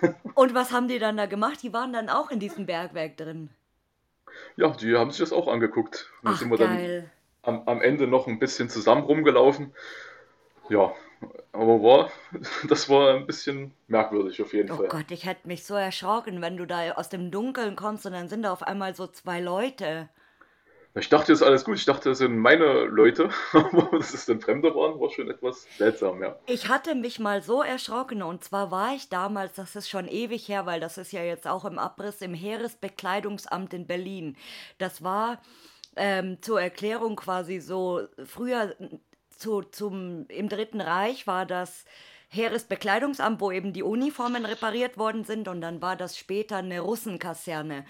[0.34, 1.62] Und was haben die dann da gemacht?
[1.62, 3.50] Die waren dann auch in diesem Bergwerk drin.
[4.56, 6.10] Ja, die haben sich das auch angeguckt.
[6.22, 7.10] Und Ach, sind wir geil.
[7.42, 9.74] dann am, am Ende noch ein bisschen zusammen rumgelaufen.
[10.70, 10.94] Ja,
[11.52, 12.10] aber war,
[12.68, 14.86] das war ein bisschen merkwürdig auf jeden oh Fall.
[14.86, 18.12] Oh Gott, ich hätte mich so erschrocken, wenn du da aus dem Dunkeln kommst und
[18.12, 20.08] dann sind da auf einmal so zwei Leute.
[20.94, 21.76] Ich dachte, das ist alles gut.
[21.76, 25.66] Ich dachte, das sind meine Leute, aber dass es dann Fremde waren, war schon etwas
[25.78, 26.36] seltsam, ja.
[26.46, 30.48] Ich hatte mich mal so erschrocken und zwar war ich damals, das ist schon ewig
[30.48, 34.36] her, weil das ist ja jetzt auch im Abriss im Heeresbekleidungsamt in Berlin.
[34.76, 35.40] Das war
[35.96, 38.74] ähm, zur Erklärung quasi so früher
[39.42, 41.84] zu, zum, im Dritten Reich war das
[42.28, 47.84] Heeresbekleidungsamt, wo eben die Uniformen repariert worden sind und dann war das später eine Russenkaserne.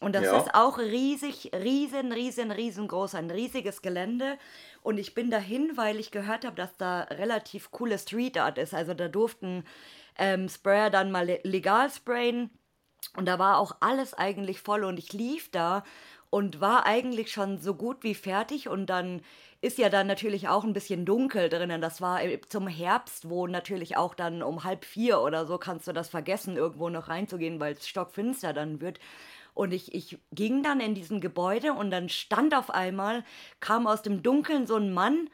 [0.00, 0.36] Und das ja.
[0.38, 4.36] ist auch riesig, riesen, riesen, riesengroß, ein riesiges Gelände.
[4.82, 8.74] Und ich bin dahin, weil ich gehört habe, dass da relativ coole Street Art ist.
[8.74, 9.64] Also da durften
[10.18, 12.50] ähm, Sprayer dann mal legal sprayen.
[13.16, 14.84] Und da war auch alles eigentlich voll.
[14.84, 15.84] Und ich lief da
[16.34, 18.68] und war eigentlich schon so gut wie fertig.
[18.68, 19.22] Und dann
[19.60, 21.80] ist ja dann natürlich auch ein bisschen dunkel drinnen.
[21.80, 22.18] Das war
[22.48, 26.56] zum Herbst, wo natürlich auch dann um halb vier oder so kannst du das vergessen,
[26.56, 28.98] irgendwo noch reinzugehen, weil es stockfinster dann wird.
[29.54, 33.22] Und ich, ich ging dann in diesem Gebäude und dann stand auf einmal,
[33.60, 35.30] kam aus dem Dunkeln so ein Mann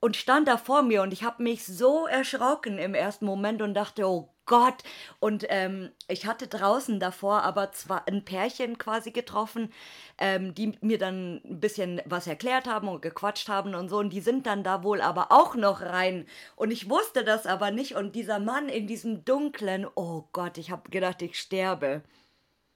[0.00, 3.74] und stand da vor mir und ich habe mich so erschrocken im ersten Moment und
[3.74, 4.82] dachte, oh Gott.
[5.20, 9.72] Und ähm, ich hatte draußen davor aber zwar ein Pärchen quasi getroffen,
[10.18, 13.98] ähm, die mir dann ein bisschen was erklärt haben und gequatscht haben und so.
[13.98, 16.26] Und die sind dann da wohl aber auch noch rein.
[16.56, 17.94] Und ich wusste das aber nicht.
[17.94, 22.02] Und dieser Mann in diesem dunklen, oh Gott, ich habe gedacht, ich sterbe.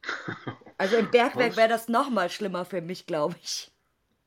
[0.78, 3.70] Also im Bergwerk wäre das noch mal schlimmer für mich, glaube ich.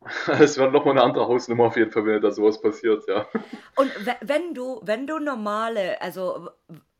[0.39, 3.27] Es wäre nochmal eine andere Hausnummer auf jeden Fall, wenn da sowas passiert, ja.
[3.75, 6.49] Und wenn du, wenn du normale, also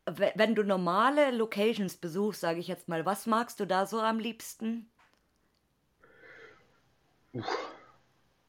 [0.06, 4.18] wenn du normale Locations besuchst, sage ich jetzt mal, was magst du da so am
[4.18, 4.88] liebsten?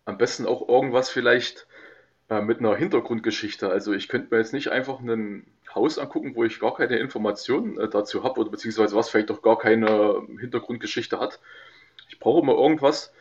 [0.06, 1.68] Am besten auch irgendwas vielleicht
[2.30, 3.70] äh, mit einer Hintergrundgeschichte.
[3.70, 7.80] Also ich könnte mir jetzt nicht einfach ein Haus angucken, wo ich gar keine Informationen
[7.80, 11.40] äh, dazu habe oder beziehungsweise was vielleicht auch gar keine Hintergrundgeschichte hat.
[12.10, 13.12] Ich brauche immer irgendwas,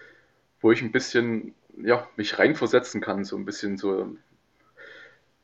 [0.61, 4.18] wo ich ein bisschen ja, mich reinversetzen kann, so ein bisschen so ein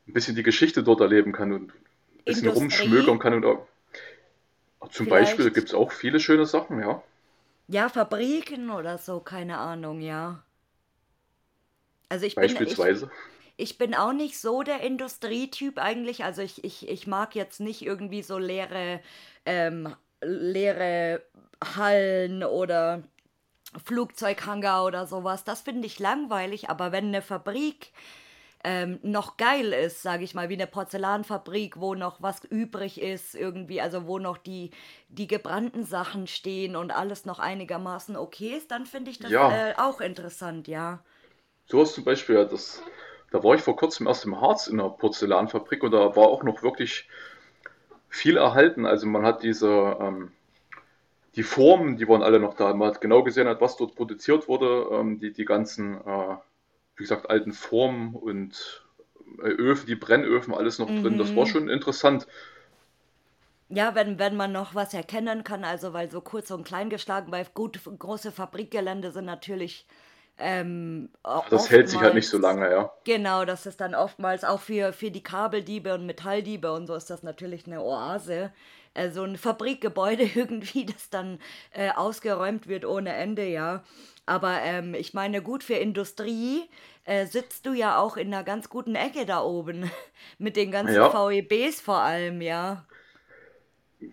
[0.06, 1.72] bisschen die Geschichte dort erleben kann und
[2.24, 3.66] bisschen rumschmökern kann und auch,
[4.90, 5.08] zum Vielleicht.
[5.08, 7.02] Beispiel gibt es auch viele schöne Sachen, ja.
[7.66, 10.44] Ja, Fabriken oder so, keine Ahnung, ja.
[12.08, 13.06] Also ich Beispielsweise.
[13.06, 13.10] Bin,
[13.56, 16.24] ich, ich bin auch nicht so der Industrietyp eigentlich.
[16.24, 19.00] Also ich, ich, ich mag jetzt nicht irgendwie so leere,
[19.46, 21.22] ähm, leere
[21.76, 23.02] Hallen oder
[23.84, 25.44] Flugzeughangar oder sowas.
[25.44, 27.92] Das finde ich langweilig, aber wenn eine Fabrik
[28.64, 33.34] ähm, noch geil ist, sage ich mal, wie eine Porzellanfabrik, wo noch was übrig ist,
[33.34, 34.70] irgendwie, also wo noch die,
[35.08, 39.70] die gebrannten Sachen stehen und alles noch einigermaßen okay ist, dann finde ich das ja.
[39.70, 41.00] äh, auch interessant, ja.
[41.66, 42.82] So was zum Beispiel, ja, das,
[43.30, 46.42] da war ich vor kurzem erst im Harz in einer Porzellanfabrik und da war auch
[46.42, 47.08] noch wirklich
[48.08, 48.86] viel erhalten.
[48.86, 50.32] Also man hat diese, ähm,
[51.34, 52.72] die Formen, die waren alle noch da.
[52.74, 56.36] Man hat genau gesehen, hat, was dort produziert wurde, ähm, die, die ganzen, äh,
[56.96, 58.86] wie gesagt, alten Formen und
[59.42, 61.18] äh, Öfen, die Brennöfen, alles noch drin.
[61.18, 61.46] Das war Mhm.
[61.46, 62.26] schon interessant.
[63.68, 67.32] Ja, wenn, wenn man noch was erkennen kann, also weil so kurz und klein geschlagen,
[67.32, 69.86] weil gut große Fabrikgelände sind natürlich
[70.38, 71.08] ähm,
[71.50, 72.90] Das hält sich halt nicht so oftmals, lange, ja.
[73.04, 77.10] genau, das ist dann oftmals auch für, für die Kabeldiebe und Metalldiebe und so ist
[77.10, 78.52] das natürlich eine Oase.
[78.94, 81.38] Äh, so ein Fabrikgebäude irgendwie, das dann
[81.72, 83.84] äh, ausgeräumt wird ohne Ende, ja.
[84.26, 86.68] Aber ähm, ich meine, gut für Industrie
[87.04, 89.90] äh, sitzt du ja auch in einer ganz guten Ecke da oben.
[90.38, 92.86] Mit den ganzen Ja, VEBs vor allem, ja.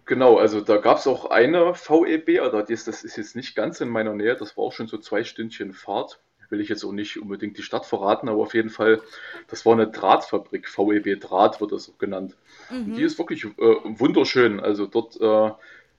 [0.06, 0.38] genau.
[0.38, 3.90] Also da gab es auch eine VEB, aber das, das ist jetzt nicht ganz in
[3.90, 4.36] meiner Nähe.
[4.36, 6.20] Das war auch schon so zwei Stündchen Fahrt.
[6.50, 9.02] Will ich jetzt auch nicht unbedingt die Stadt verraten, aber auf jeden Fall,
[9.48, 10.68] das war eine Drahtfabrik.
[10.68, 12.38] VEB Draht wird das auch genannt.
[12.86, 13.04] Und die Mhm.
[13.04, 14.60] ist wirklich äh, wunderschön.
[14.60, 15.54] Also dort äh,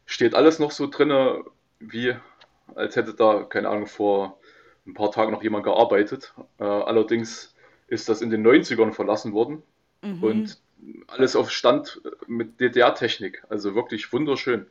[0.06, 1.44] steht alles noch so drinne,
[1.78, 2.16] wie
[2.76, 4.38] als hätte da, keine Ahnung, vor
[4.86, 6.34] ein paar Tagen noch jemand gearbeitet.
[6.58, 7.54] Äh, allerdings
[7.88, 9.62] ist das in den Neunzigern verlassen worden
[10.02, 10.20] Mhm.
[10.20, 10.60] und
[11.08, 13.44] alles auf Stand mit DDR-Technik.
[13.50, 14.66] Also wirklich wunderschön.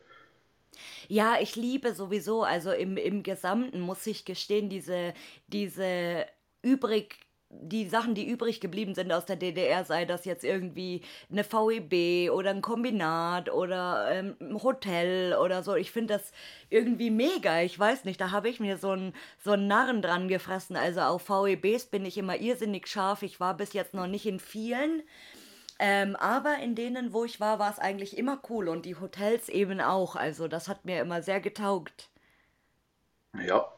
[1.08, 5.14] Ja, ich liebe sowieso, also im, im Gesamten muss ich gestehen, diese,
[5.48, 6.26] diese
[6.62, 7.18] übrig,
[7.50, 12.32] die Sachen, die übrig geblieben sind aus der DDR, sei das jetzt irgendwie eine VEB
[12.32, 15.76] oder ein Kombinat oder ähm, ein Hotel oder so.
[15.76, 16.32] Ich finde das
[16.70, 17.62] irgendwie mega.
[17.62, 20.76] Ich weiß nicht, da habe ich mir so einen so Narren dran gefressen.
[20.76, 23.24] Also auf VEBs bin ich immer irrsinnig scharf.
[23.24, 25.02] Ich war bis jetzt noch nicht in vielen.
[25.80, 29.50] Ähm, aber in denen, wo ich war, war es eigentlich immer cool und die Hotels
[29.50, 30.16] eben auch.
[30.16, 32.10] Also das hat mir immer sehr getaugt.
[33.34, 33.72] Ja,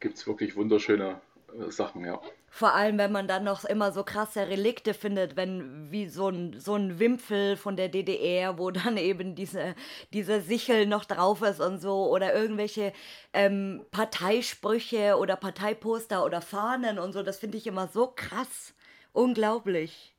[0.00, 1.20] gibt es wirklich wunderschöne
[1.56, 2.20] äh, Sachen, ja.
[2.56, 6.60] Vor allem, wenn man dann noch immer so krasse Relikte findet, wenn wie so ein,
[6.60, 9.74] so ein Wimpel von der DDR, wo dann eben diese,
[10.12, 12.92] diese Sichel noch drauf ist und so, oder irgendwelche
[13.32, 18.72] ähm, Parteisprüche oder Parteiposter oder Fahnen und so, das finde ich immer so krass.
[19.12, 20.14] Unglaublich.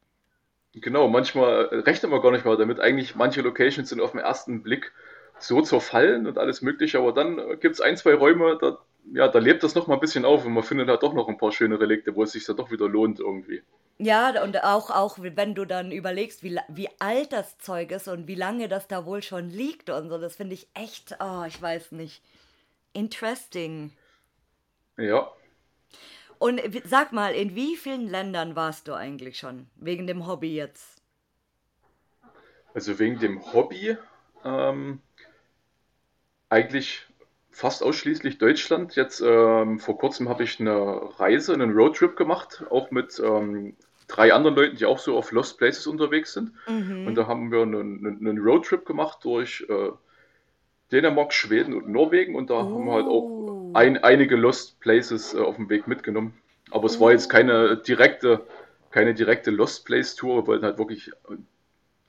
[0.73, 2.81] Genau, manchmal äh, rechnet man gar nicht mal damit.
[2.81, 4.91] Eigentlich manche Locations sind auf den ersten Blick
[5.39, 8.77] so zerfallen und alles Mögliche, aber dann äh, gibt es ein, zwei Räume, da,
[9.13, 11.27] ja, da lebt das noch mal ein bisschen auf und man findet da doch noch
[11.27, 13.63] ein paar schöne Relikte, wo es sich dann doch wieder lohnt irgendwie.
[13.97, 18.27] Ja, und auch, auch wenn du dann überlegst, wie, wie alt das Zeug ist und
[18.27, 21.61] wie lange das da wohl schon liegt und so, das finde ich echt, oh, ich
[21.61, 22.21] weiß nicht,
[22.93, 23.93] interesting.
[24.97, 25.31] Ja,
[26.37, 29.67] Und sag mal, in wie vielen Ländern warst du eigentlich schon?
[29.75, 31.01] Wegen dem Hobby jetzt?
[32.75, 33.97] also wegen dem Hobby
[34.43, 35.01] ähm,
[36.49, 37.07] eigentlich
[37.55, 38.95] fast ausschließlich Deutschland.
[38.95, 40.75] Jetzt ähm, vor kurzem habe ich eine
[41.19, 43.75] Reise, einen Roadtrip gemacht, auch mit ähm,
[44.07, 46.51] drei anderen Leuten, die auch so auf Lost Places unterwegs sind.
[47.03, 47.15] Und Mhm.
[47.15, 49.91] da haben wir einen, einen Roadtrip gemacht durch äh,
[50.91, 53.71] Dänemark, Schweden und Norwegen und da haben wir halt auch Oh.
[53.73, 56.33] ein, einige Lost Places äh, auf dem Weg mitgenommen.
[56.71, 57.83] Aber es war jetzt keine Oh.
[57.87, 58.45] direkte,
[58.91, 60.37] keine direkte Lost Place Tour.
[60.43, 61.11] Wir wollten halt wirklich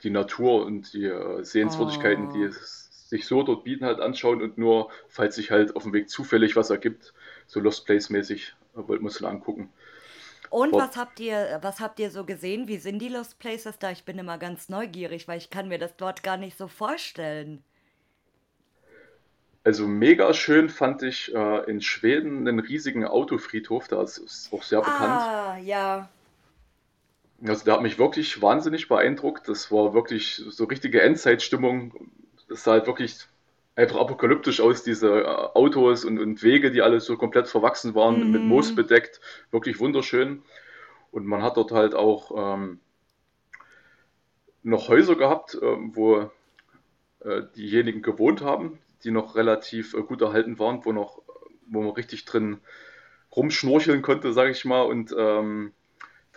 [0.03, 2.47] die Natur und die äh, Sehenswürdigkeiten, die Oh.
[2.47, 6.09] es sich so dort bieten, halt anschauen und nur, falls sich halt auf dem Weg
[6.09, 7.13] zufällig was ergibt,
[7.45, 9.69] so Lost Place mäßig, äh, wollten wir uns dann angucken.
[10.49, 12.67] Und War was habt ihr, was habt ihr so gesehen?
[12.67, 13.91] Wie sind die Lost Places da?
[13.91, 17.63] Ich bin immer ganz neugierig, weil ich kann mir das dort gar nicht so vorstellen.
[19.63, 24.63] Also mega schön fand ich äh, in Schweden einen riesigen Autofriedhof, da ist, ist auch
[24.63, 25.21] sehr bekannt.
[25.21, 26.09] Ah, ja.
[27.45, 29.47] Also der hat mich wirklich wahnsinnig beeindruckt.
[29.47, 31.93] Das war wirklich so richtige Endzeitstimmung.
[32.47, 33.17] Das sah halt wirklich
[33.75, 38.29] einfach apokalyptisch aus, diese äh, Autos und, und Wege, die alle so komplett verwachsen waren,
[38.31, 38.75] mit Moos Mhm.
[38.75, 39.21] bedeckt.
[39.51, 40.43] Wirklich wunderschön.
[41.11, 42.79] Und man hat dort halt auch ähm,
[44.63, 46.29] noch Häuser gehabt, ähm, wo
[47.21, 51.21] äh, diejenigen gewohnt haben, die noch relativ äh, gut erhalten waren, wo noch,
[51.67, 52.59] wo man richtig drin
[53.35, 54.83] rumschnorcheln konnte, sage ich mal.
[54.83, 55.73] Und ähm,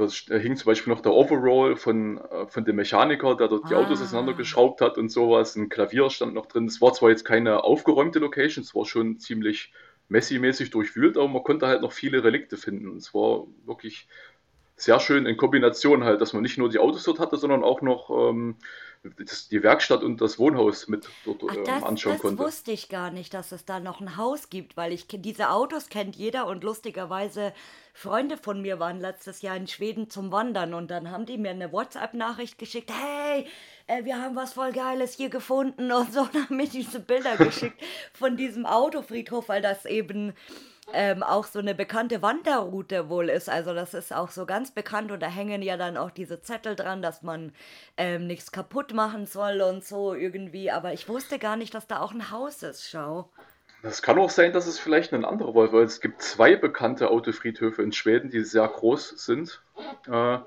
[0.00, 3.74] dort hing zum Beispiel noch der Overall von, äh, von dem Mechaniker, der dort die
[3.74, 4.04] Autos Ah.
[4.04, 5.56] auseinandergeschraubt hat und sowas.
[5.56, 6.66] Ein Klavier stand noch drin.
[6.66, 9.72] Es war zwar jetzt keine aufgeräumte Location, es war schon ziemlich
[10.08, 12.96] Messi-mäßig durchwühlt, aber man konnte halt noch viele Relikte finden.
[12.96, 14.08] Es war wirklich
[14.80, 17.82] sehr schön in Kombination halt, dass man nicht nur die Autos dort hatte, sondern auch
[17.82, 18.56] noch ähm,
[19.18, 22.42] das, die Werkstatt und das Wohnhaus mit dort Ach, ähm, das, anschauen das konnte.
[22.42, 25.88] wusste ich gar nicht, dass es da noch ein Haus gibt, weil ich diese Autos
[25.88, 27.52] kennt jeder und lustigerweise
[27.92, 31.50] Freunde von mir waren letztes Jahr in Schweden zum Wandern und dann haben die mir
[31.50, 33.46] eine WhatsApp-Nachricht geschickt, hey,
[33.86, 37.36] äh, wir haben was voll Geiles hier gefunden und so, und haben mir diese Bilder
[37.36, 37.80] geschickt
[38.14, 40.32] von diesem Autofriedhof, weil das eben
[40.92, 43.48] ähm, auch so eine bekannte Wanderroute wohl ist.
[43.48, 46.76] Also das ist auch so ganz bekannt und da hängen ja dann auch diese Zettel
[46.76, 47.53] dran, dass man
[47.96, 50.70] ähm, nichts kaputt machen soll und so irgendwie.
[50.70, 53.31] Aber ich wusste gar nicht, dass da auch ein Haus ist, schau.
[53.82, 57.10] Das kann auch sein, dass es vielleicht ein anderer war, weil es gibt zwei bekannte
[57.10, 59.62] Autofriedhöfe in Schweden, die sehr groß sind.
[60.06, 60.44] Äh, ah.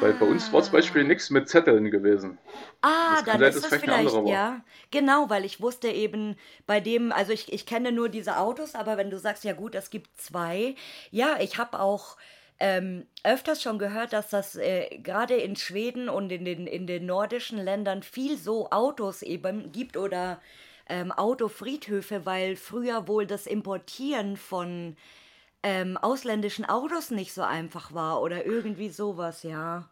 [0.00, 2.38] Weil bei uns war zum Beispiel nichts mit Zetteln gewesen.
[2.82, 4.62] Ah, dann sein, ist das vielleicht, ja.
[4.90, 8.96] Genau, weil ich wusste eben bei dem, also ich, ich kenne nur diese Autos, aber
[8.96, 10.74] wenn du sagst, ja gut, es gibt zwei.
[11.12, 12.16] Ja, ich habe auch
[12.58, 17.06] ähm, öfters schon gehört, dass das äh, gerade in Schweden und in den, in den
[17.06, 20.40] nordischen Ländern viel so Autos eben gibt oder
[20.88, 24.96] ähm, Autofriedhöfe, weil früher wohl das Importieren von
[25.62, 29.88] ähm, ausländischen Autos nicht so einfach war oder irgendwie sowas, ja.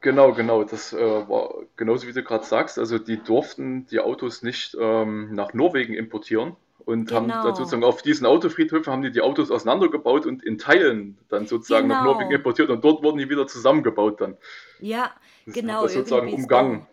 [0.00, 0.64] Genau, genau.
[0.64, 2.78] Das äh, war genauso wie du gerade sagst.
[2.78, 7.20] Also die durften die Autos nicht ähm, nach Norwegen importieren und genau.
[7.20, 11.46] haben dann sozusagen auf diesen Autofriedhöfen haben die die Autos auseinandergebaut und in Teilen dann
[11.46, 12.00] sozusagen genau.
[12.00, 14.36] nach Norwegen importiert und dort wurden die wieder zusammengebaut dann.
[14.80, 15.10] Ja,
[15.46, 15.82] das genau.
[15.84, 16.86] Das sozusagen umgangen.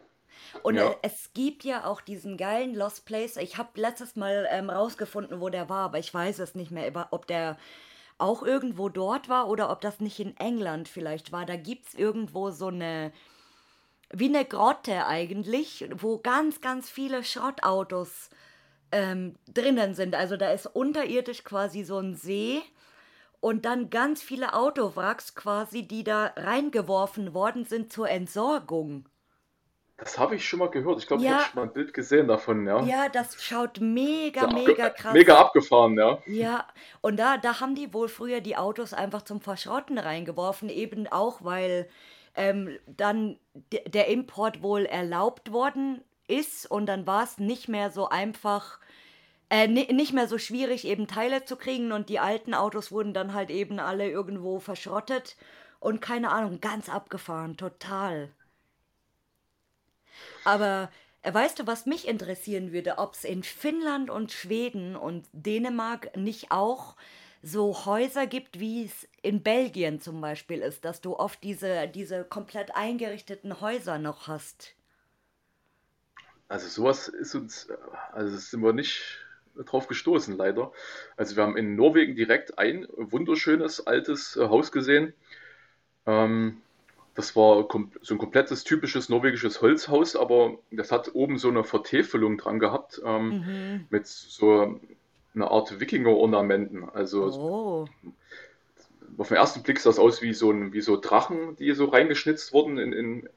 [0.63, 0.95] Und ja.
[1.01, 3.37] es gibt ja auch diesen geilen Lost Place.
[3.37, 6.91] Ich habe letztes Mal ähm, rausgefunden, wo der war, aber ich weiß es nicht mehr,
[7.11, 7.57] ob der
[8.17, 11.45] auch irgendwo dort war oder ob das nicht in England vielleicht war.
[11.45, 13.11] Da gibt es irgendwo so eine,
[14.11, 18.29] wie eine Grotte eigentlich, wo ganz, ganz viele Schrottautos
[18.91, 20.15] ähm, drinnen sind.
[20.15, 22.61] Also da ist unterirdisch quasi so ein See
[23.39, 29.05] und dann ganz viele Autowracks quasi, die da reingeworfen worden sind zur Entsorgung.
[30.01, 30.97] Das habe ich schon mal gehört.
[30.97, 32.81] Ich glaube, ich habe schon mal ein Bild gesehen davon, ja.
[32.81, 35.13] Ja, das schaut mega, ja, mega krass.
[35.13, 36.17] Mega abgefahren, ja.
[36.25, 36.67] Ja,
[37.01, 41.43] und da, da haben die wohl früher die Autos einfach zum Verschrotten reingeworfen, eben auch,
[41.43, 41.87] weil
[42.33, 43.37] ähm, dann
[43.93, 48.79] der Import wohl erlaubt worden ist und dann war es nicht mehr so einfach,
[49.51, 53.35] äh, nicht mehr so schwierig, eben Teile zu kriegen und die alten Autos wurden dann
[53.35, 55.37] halt eben alle irgendwo verschrottet
[55.79, 58.29] und keine Ahnung, ganz abgefahren, total.
[60.43, 60.89] Aber
[61.21, 66.15] äh, weißt du, was mich interessieren würde, ob es in Finnland und Schweden und Dänemark
[66.17, 66.95] nicht auch
[67.43, 72.23] so Häuser gibt, wie es in Belgien zum Beispiel ist, dass du oft diese, diese
[72.23, 74.75] komplett eingerichteten Häuser noch hast.
[76.47, 77.69] Also sowas ist uns,
[78.11, 79.01] also sind wir nicht
[79.55, 80.71] drauf gestoßen, leider.
[81.17, 85.13] Also wir haben in Norwegen direkt ein wunderschönes altes äh, Haus gesehen.
[86.05, 86.61] Ähm,
[87.15, 87.67] das war
[88.01, 93.01] so ein komplettes typisches norwegisches Holzhaus, aber das hat oben so eine Vertäfelung dran gehabt
[93.05, 93.85] ähm, mhm.
[93.89, 94.79] mit so
[95.35, 96.89] einer Art Wikinger-Ornamenten.
[96.89, 97.85] Also oh.
[99.17, 101.85] auf den ersten Blick sah das aus wie so, ein, wie so Drachen, die so
[101.85, 102.77] reingeschnitzt wurden.
[102.77, 103.29] In, in,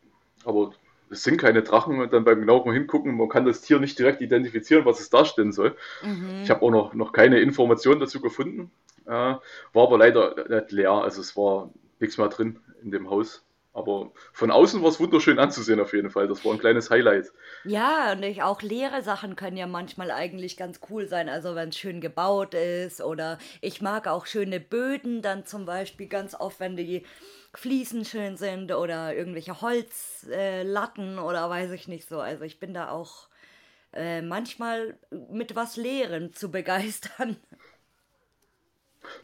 [0.44, 0.72] aber
[1.10, 4.20] es sind keine Drachen und dann beim genaueren Hingucken, man kann das Tier nicht direkt
[4.20, 5.76] identifizieren, was es darstellen soll.
[6.02, 6.42] Mhm.
[6.44, 8.70] Ich habe auch noch, noch keine Informationen dazu gefunden.
[9.06, 9.42] Äh, war
[9.74, 13.44] aber leider nicht leer, also es war nichts mehr drin in dem Haus.
[13.74, 16.28] Aber von außen war es wunderschön anzusehen auf jeden Fall.
[16.28, 17.32] Das war ein kleines Highlight.
[17.64, 21.28] Ja, und ich, auch leere Sachen können ja manchmal eigentlich ganz cool sein.
[21.28, 26.06] Also wenn es schön gebaut ist oder ich mag auch schöne Böden dann zum Beispiel
[26.06, 27.04] ganz oft, wenn die
[27.52, 32.20] Fliesen schön sind oder irgendwelche Holzlatten äh, oder weiß ich nicht so.
[32.20, 33.26] Also ich bin da auch
[33.92, 34.96] äh, manchmal
[35.30, 37.36] mit was Leeren zu begeistern.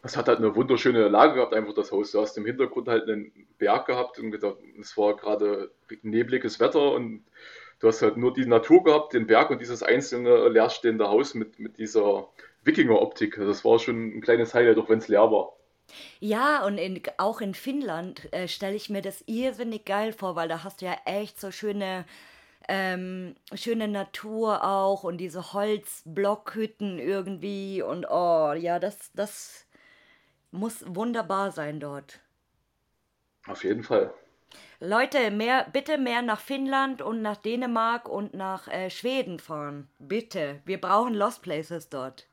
[0.01, 2.11] Das hat halt eine wunderschöne Lage gehabt, einfach das Haus.
[2.11, 4.33] Du hast im Hintergrund halt einen Berg gehabt und
[4.79, 7.23] es war gerade nebliges Wetter und
[7.79, 11.59] du hast halt nur die Natur gehabt, den Berg und dieses einzelne leerstehende Haus mit,
[11.59, 12.27] mit dieser
[12.63, 13.35] Wikinger-Optik.
[13.37, 15.53] Das war schon ein kleines Highlight, auch wenn es leer war.
[16.19, 20.47] Ja, und in, auch in Finnland äh, stelle ich mir das irrsinnig geil vor, weil
[20.47, 22.05] da hast du ja echt so schöne,
[22.69, 29.67] ähm, schöne Natur auch und diese Holzblockhütten irgendwie und oh, ja, das, das
[30.51, 32.19] muss wunderbar sein dort.
[33.47, 34.13] Auf jeden Fall.
[34.79, 39.87] Leute, mehr, bitte mehr nach Finnland und nach Dänemark und nach äh, Schweden fahren.
[39.99, 40.61] Bitte.
[40.65, 42.27] Wir brauchen Lost Places dort.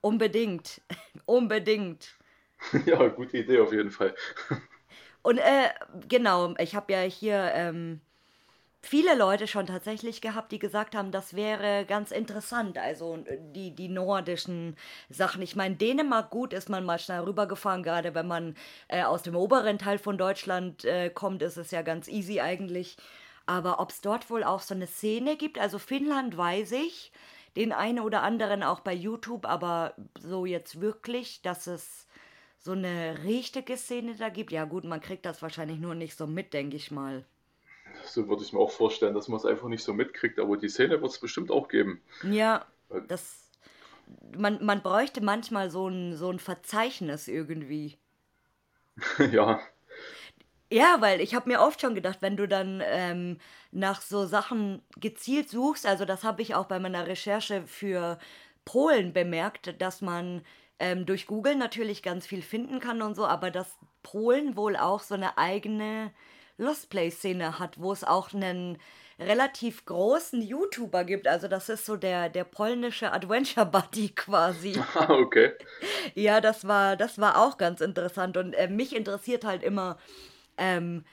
[0.00, 0.80] Unbedingt.
[1.26, 2.14] Unbedingt.
[2.86, 4.16] Ja, gute Idee auf jeden Fall.
[5.22, 5.68] und äh,
[6.08, 8.00] genau, ich habe ja hier ähm,
[8.82, 12.78] viele Leute schon tatsächlich gehabt, die gesagt haben, das wäre ganz interessant.
[12.78, 13.18] Also
[13.54, 14.76] die, die nordischen
[15.08, 15.42] Sachen.
[15.42, 18.56] Ich meine, Dänemark gut ist man mal schnell rübergefahren, gerade wenn man
[18.88, 22.96] äh, aus dem oberen Teil von Deutschland äh, kommt, ist es ja ganz easy eigentlich.
[23.46, 27.12] Aber ob es dort wohl auch so eine Szene gibt, also Finnland weiß ich,
[27.56, 32.06] den einen oder anderen auch bei YouTube, aber so jetzt wirklich, dass es
[32.58, 34.52] so eine richtige Szene da gibt.
[34.52, 37.24] Ja gut, man kriegt das wahrscheinlich nur nicht so mit, denke ich mal.
[38.04, 40.68] So würde ich mir auch vorstellen, dass man es einfach nicht so mitkriegt, aber die
[40.68, 42.00] Szene wird es bestimmt auch geben.
[42.22, 42.66] Ja,
[43.08, 43.48] das
[44.36, 47.98] man, man bräuchte manchmal so ein, so ein Verzeichnis irgendwie.
[49.32, 49.60] ja.
[50.70, 53.38] Ja, weil ich habe mir oft schon gedacht, wenn du dann ähm,
[53.70, 58.18] nach so Sachen gezielt suchst, also das habe ich auch bei meiner Recherche für
[58.66, 60.42] Polen bemerkt, dass man
[60.78, 65.00] ähm, durch Google natürlich ganz viel finden kann und so, aber dass Polen wohl auch
[65.00, 66.12] so eine eigene
[66.58, 68.78] Lost Place-Szene hat, wo es auch einen
[69.18, 71.26] relativ großen YouTuber gibt.
[71.26, 74.80] Also das ist so der, der polnische Adventure Buddy quasi.
[74.94, 75.52] Ah, okay.
[76.14, 78.36] Ja, das war, das war auch ganz interessant.
[78.36, 79.98] Und äh, mich interessiert halt immer,
[80.56, 81.04] ähm,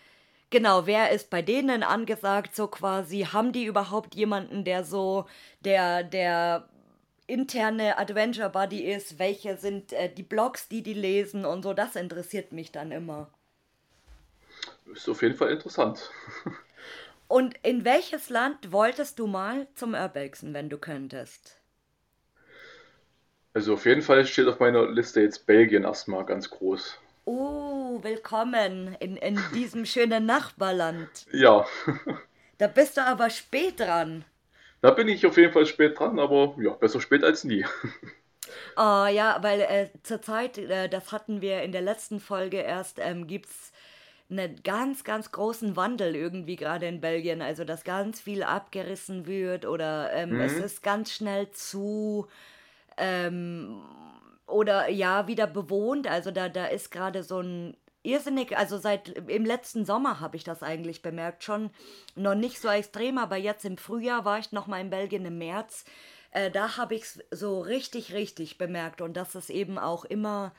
[0.49, 5.25] genau, wer ist bei denen angesagt, so quasi, haben die überhaupt jemanden, der so,
[5.61, 6.67] der, der
[7.27, 11.95] interne Adventure Buddy ist, welche sind äh, die Blogs, die die lesen und so, das
[11.95, 13.31] interessiert mich dann immer.
[14.93, 16.09] Ist auf jeden Fall interessant.
[17.27, 21.57] Und in welches Land wolltest du mal zum Urbexen, wenn du könntest?
[23.53, 26.99] Also auf jeden Fall steht auf meiner Liste jetzt Belgien erstmal ganz groß.
[27.25, 31.09] Oh, willkommen in, in diesem schönen Nachbarland.
[31.31, 31.65] Ja.
[32.57, 34.23] Da bist du aber spät dran.
[34.81, 37.65] Da bin ich auf jeden Fall spät dran, aber ja, besser spät als nie.
[38.77, 43.27] Oh ja, weil äh, zurzeit, äh, das hatten wir in der letzten Folge erst, ähm,
[43.27, 43.71] gibt es
[44.29, 47.41] einen ganz, ganz großen Wandel irgendwie gerade in Belgien.
[47.41, 50.41] Also, dass ganz viel abgerissen wird oder ähm, mhm.
[50.41, 52.27] es ist ganz schnell zu
[52.97, 53.81] ähm,
[54.47, 56.07] oder ja, wieder bewohnt.
[56.07, 60.43] Also, da, da ist gerade so ein irrsinnig, also seit im letzten Sommer habe ich
[60.43, 61.71] das eigentlich bemerkt, schon
[62.15, 65.37] noch nicht so extrem, aber jetzt im Frühjahr war ich noch mal in Belgien im
[65.37, 65.85] März.
[66.31, 70.53] Äh, da habe ich es so richtig, richtig bemerkt und dass es eben auch immer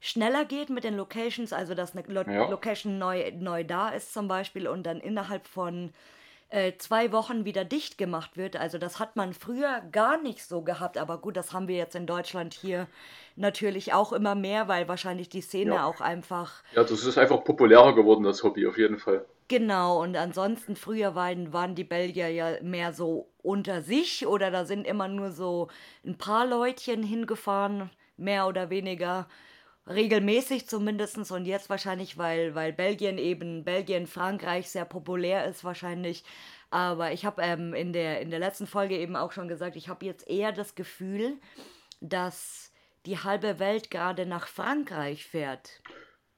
[0.00, 2.48] schneller geht mit den Locations, also dass eine Lo ja.
[2.48, 5.92] Location neu, neu da ist zum Beispiel und dann innerhalb von
[6.48, 8.56] äh, zwei Wochen wieder dicht gemacht wird.
[8.56, 11.96] Also das hat man früher gar nicht so gehabt, aber gut, das haben wir jetzt
[11.96, 12.86] in Deutschland hier
[13.34, 15.86] natürlich auch immer mehr, weil wahrscheinlich die Szene ja.
[15.86, 16.62] auch einfach...
[16.74, 19.24] Ja, das ist einfach populärer geworden, das Hobby, auf jeden Fall.
[19.48, 24.64] Genau, und ansonsten früher waren, waren die Belgier ja mehr so unter sich oder da
[24.64, 25.68] sind immer nur so
[26.04, 29.28] ein paar Leutchen hingefahren, mehr oder weniger
[29.88, 36.24] regelmäßig zumindest und jetzt wahrscheinlich, weil, weil Belgien eben, Belgien, Frankreich sehr populär ist wahrscheinlich.
[36.70, 39.88] Aber ich habe ähm, in, der, in der letzten Folge eben auch schon gesagt, ich
[39.88, 41.38] habe jetzt eher das Gefühl,
[42.00, 42.72] dass
[43.06, 45.80] die halbe Welt gerade nach Frankreich fährt.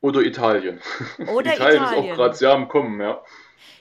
[0.01, 0.81] Oder Italien.
[1.19, 3.23] Oder Italien, Italien ist auch gerade sehr am Kommen, ja.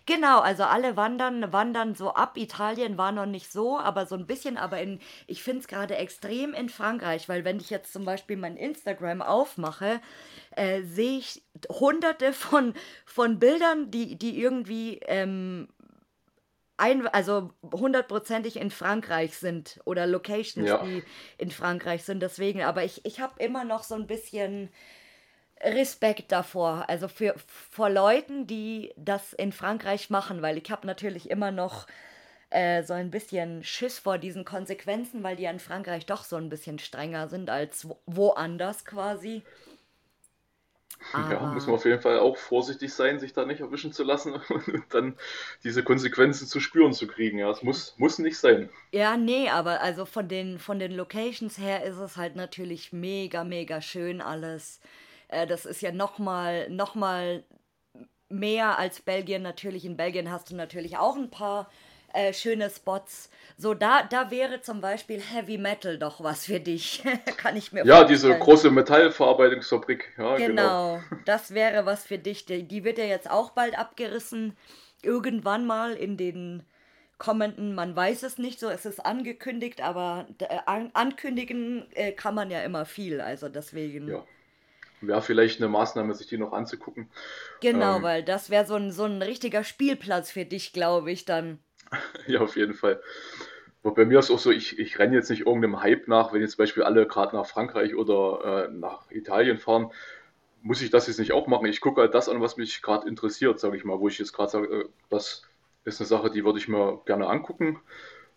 [0.07, 2.37] Genau, also alle wandern, wandern so ab.
[2.37, 4.57] Italien war noch nicht so, aber so ein bisschen.
[4.57, 8.37] Aber in, ich finde es gerade extrem in Frankreich, weil wenn ich jetzt zum Beispiel
[8.37, 9.99] mein Instagram aufmache,
[10.51, 12.73] äh, sehe ich hunderte von,
[13.05, 15.67] von Bildern, die, die irgendwie ähm,
[16.77, 20.85] ein, also hundertprozentig in Frankreich sind oder Locations, ja.
[20.85, 21.03] die
[21.37, 22.21] in Frankreich sind.
[22.21, 24.69] Deswegen, aber ich, ich habe immer noch so ein bisschen
[25.61, 27.35] Respekt davor, also für
[27.71, 31.87] vor Leuten, die das in Frankreich machen, weil ich habe natürlich immer noch
[32.49, 36.35] äh, so ein bisschen Schiss vor diesen Konsequenzen, weil die ja in Frankreich doch so
[36.35, 39.43] ein bisschen strenger sind als woanders quasi.
[41.13, 44.03] Aber ja, muss man auf jeden Fall auch vorsichtig sein, sich da nicht erwischen zu
[44.03, 45.17] lassen und dann
[45.63, 47.37] diese Konsequenzen zu spüren zu kriegen.
[47.37, 48.69] Ja, es muss, muss nicht sein.
[48.91, 53.43] Ja, nee, aber also von den, von den Locations her ist es halt natürlich mega,
[53.43, 54.79] mega schön alles.
[55.29, 57.43] Äh, das ist ja nochmal noch mal
[58.29, 59.41] mehr als Belgien.
[59.41, 61.69] Natürlich, in Belgien hast du natürlich auch ein paar
[62.13, 63.29] äh, schöne Spots.
[63.57, 67.03] So, da, da wäre zum Beispiel Heavy Metal doch was für dich.
[67.37, 68.09] Kann ich mir Ja, vorstellen.
[68.19, 70.13] diese große Metallverarbeitungsfabrik.
[70.17, 72.45] Ja, genau, genau, das wäre was für dich.
[72.45, 74.55] Die, die wird ja jetzt auch bald abgerissen.
[75.03, 76.63] Irgendwann mal in den
[77.19, 82.35] kommenden, man weiß es nicht so, es ist angekündigt, aber äh, an, ankündigen äh, kann
[82.35, 84.07] man ja immer viel, also deswegen.
[84.09, 84.23] Ja
[85.01, 87.09] wäre vielleicht eine Maßnahme, sich die noch anzugucken.
[87.61, 91.25] Genau, ähm, weil das wäre so ein, so ein richtiger Spielplatz für dich, glaube ich,
[91.25, 91.59] dann.
[92.27, 93.01] ja, auf jeden Fall.
[93.83, 96.41] Aber bei mir ist auch so, ich, ich renne jetzt nicht irgendeinem Hype nach, wenn
[96.41, 99.91] jetzt zum Beispiel alle gerade nach Frankreich oder äh, nach Italien fahren,
[100.61, 101.67] muss ich das jetzt nicht auch machen.
[101.67, 104.33] Ich gucke halt das an, was mich gerade interessiert, sage ich mal, wo ich jetzt
[104.33, 105.43] gerade sage, äh, das
[105.85, 107.79] ist eine Sache, die würde ich mir gerne angucken,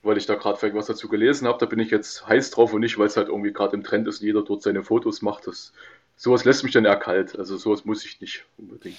[0.02, 1.58] weil ich da gerade vielleicht was dazu gelesen habe.
[1.58, 4.06] Da bin ich jetzt heiß drauf und nicht, weil es halt irgendwie gerade im Trend
[4.06, 5.46] ist und jeder dort seine Fotos macht.
[5.46, 5.72] Das
[6.20, 7.38] sowas lässt mich dann eher kalt.
[7.38, 8.98] Also sowas muss ich nicht unbedingt.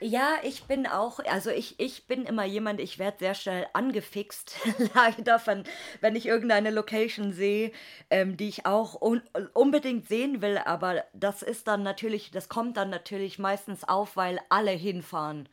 [0.00, 4.56] Ja, ich bin auch, also ich, ich bin immer jemand, ich werde sehr schnell angefixt,
[4.94, 5.62] leider, von,
[6.00, 7.70] wenn ich irgendeine Location sehe,
[8.10, 12.78] ähm, die ich auch un unbedingt sehen will, aber das ist dann natürlich, das kommt
[12.78, 15.48] dann natürlich meistens auf, weil alle hinfahren.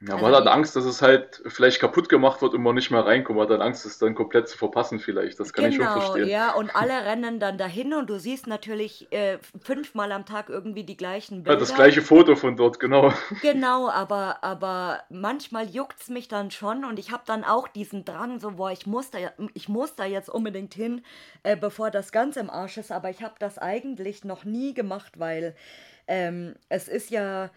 [0.00, 3.04] Ja, man hat Angst, dass es halt vielleicht kaputt gemacht wird und man nicht mehr
[3.04, 3.36] reinkommt.
[3.36, 5.40] Man hat dann Angst, es dann komplett zu verpassen vielleicht.
[5.40, 6.28] Das kann genau, ich schon genau, verstehen.
[6.28, 10.84] Ja, und alle rennen dann dahin und du siehst natürlich äh, fünfmal am Tag irgendwie
[10.84, 11.54] die gleichen Bilder.
[11.54, 13.12] Ja, das gleiche Foto von dort, genau.
[13.42, 18.04] Genau, aber, aber manchmal juckt es mich dann schon und ich habe dann auch diesen
[18.04, 19.18] Drang, so, boah, ich muss da,
[19.54, 21.02] ich muss da jetzt unbedingt hin,
[21.42, 22.92] äh, bevor das Ganze im Arsch ist.
[22.92, 25.56] Aber ich habe das eigentlich noch nie gemacht, weil
[26.06, 27.50] ähm, es ist ja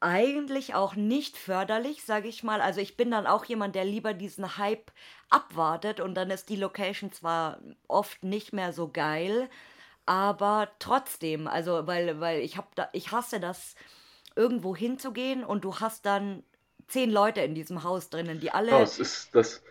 [0.00, 2.60] eigentlich auch nicht förderlich, sage ich mal.
[2.60, 4.90] Also ich bin dann auch jemand, der lieber diesen Hype
[5.28, 9.48] abwartet und dann ist die Location zwar oft nicht mehr so geil,
[10.06, 13.74] aber trotzdem, also weil weil ich habe da ich hasse das
[14.34, 16.42] irgendwo hinzugehen und du hast dann
[16.88, 18.72] zehn Leute in diesem Haus drinnen, die alle.
[18.72, 19.62] Ja, das ist das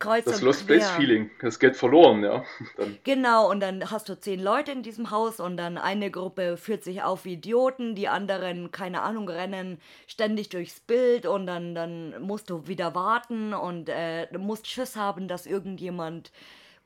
[0.00, 2.44] kreuz das Lost Place Feeling, das geht verloren, ja.
[2.76, 2.98] Dann.
[3.04, 6.82] Genau, und dann hast du zehn Leute in diesem Haus und dann eine Gruppe führt
[6.82, 9.78] sich auf wie Idioten, die anderen, keine Ahnung, rennen
[10.08, 14.96] ständig durchs Bild und dann, dann musst du wieder warten und äh, du musst Schiss
[14.96, 16.32] haben, dass irgendjemand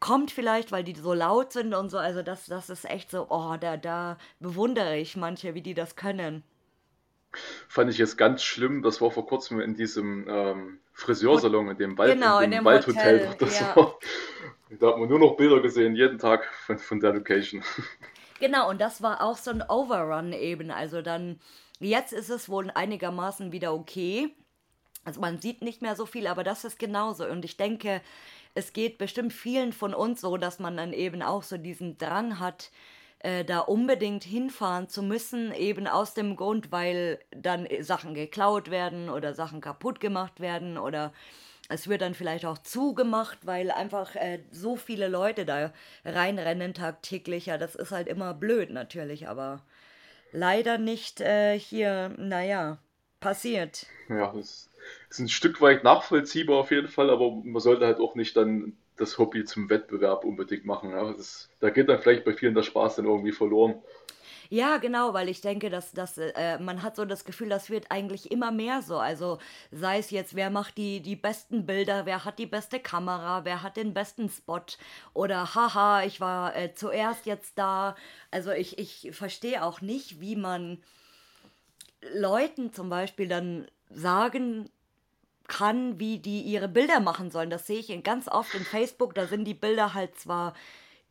[0.01, 1.99] kommt vielleicht, weil die so laut sind und so.
[1.99, 5.97] Also das, das ist echt so, oh, da, da bewundere ich manche, wie die das
[5.97, 6.43] können.
[7.69, 11.99] Fand ich jetzt ganz schlimm, das war vor kurzem in diesem ähm, Friseursalon, in dem,
[11.99, 13.29] Wald, genau, in dem, in dem Waldhotel.
[13.29, 13.77] Hotel, das ja.
[13.77, 13.99] war,
[14.81, 17.63] da hat man nur noch Bilder gesehen, jeden Tag von, von der Location.
[18.41, 20.71] Genau, und das war auch so ein Overrun eben.
[20.71, 21.39] Also dann,
[21.79, 24.35] jetzt ist es wohl einigermaßen wieder okay.
[25.05, 27.27] Also man sieht nicht mehr so viel, aber das ist genauso.
[27.27, 28.01] Und ich denke,
[28.55, 32.39] es geht bestimmt vielen von uns so, dass man dann eben auch so diesen Drang
[32.39, 32.71] hat,
[33.25, 39.09] äh, da unbedingt hinfahren zu müssen, eben aus dem Grund, weil dann Sachen geklaut werden
[39.09, 41.13] oder Sachen kaputt gemacht werden oder
[41.71, 45.73] es wird dann vielleicht auch zugemacht, weil einfach äh, so viele Leute da
[46.05, 47.47] reinrennen tagtäglich.
[47.47, 49.63] Ja, das ist halt immer blöd natürlich, aber
[50.33, 52.77] leider nicht äh, hier, naja,
[53.21, 53.87] passiert.
[54.11, 54.69] Ja, das
[55.09, 58.77] ist ein Stück weit nachvollziehbar auf jeden Fall, aber man sollte halt auch nicht dann
[58.97, 60.91] das Hobby zum Wettbewerb unbedingt machen.
[60.91, 61.13] Ja.
[61.13, 63.83] Das, da geht dann vielleicht bei vielen der Spaß dann irgendwie verloren.
[64.51, 67.91] Ja, genau, weil ich denke, dass, dass äh, man hat so das Gefühl, das wird
[67.91, 68.99] eigentlich immer mehr so.
[68.99, 69.39] Also
[69.73, 73.63] sei es jetzt, wer macht die, die besten Bilder, wer hat die beste Kamera, wer
[73.63, 74.61] hat den besten Spot
[75.15, 77.97] oder haha, ich war äh, zuerst jetzt da.
[78.31, 80.79] Also ich, ich verstehe auch nicht, wie man
[82.15, 84.69] Leuten zum Beispiel dann sagen
[85.49, 87.51] kann, wie die ihre Bilder machen sollen.
[87.51, 89.15] Das sehe ich ganz oft in Facebook.
[89.15, 90.55] Da sind die Bilder halt zwar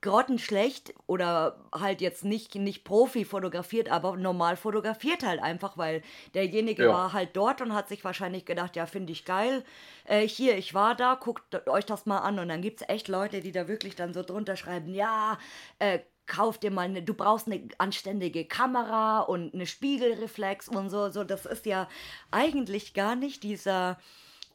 [0.03, 6.03] grottenschlecht oder halt jetzt nicht, nicht Profi fotografiert, aber normal fotografiert halt einfach, weil
[6.36, 6.89] derjenige ja.
[6.89, 9.63] war halt dort und hat sich wahrscheinlich gedacht, ja, finde ich geil.
[10.05, 12.38] Äh, hier, ich war da, guckt euch das mal an.
[12.38, 15.39] Und dann gibt es echt Leute, die da wirklich dann so drunter schreiben, ja,
[15.79, 21.09] äh, kauf dir mal eine, du brauchst eine anständige Kamera und eine Spiegelreflex und so,
[21.09, 21.88] so, das ist ja
[22.32, 23.99] eigentlich gar nicht dieser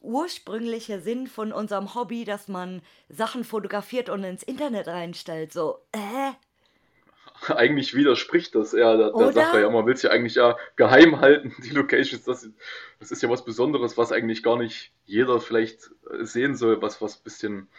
[0.01, 5.51] ursprüngliche Sinn von unserem Hobby, dass man Sachen fotografiert und ins Internet reinstellt.
[5.51, 6.31] So, äh?
[7.53, 9.61] Eigentlich widerspricht das eher der, der Sache.
[9.61, 12.23] Ja, man will es ja eigentlich ja geheim halten, die Locations.
[12.23, 12.49] Das,
[12.99, 15.89] das ist ja was Besonderes, was eigentlich gar nicht jeder vielleicht
[16.19, 17.69] sehen soll, was was bisschen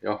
[0.00, 0.20] ja,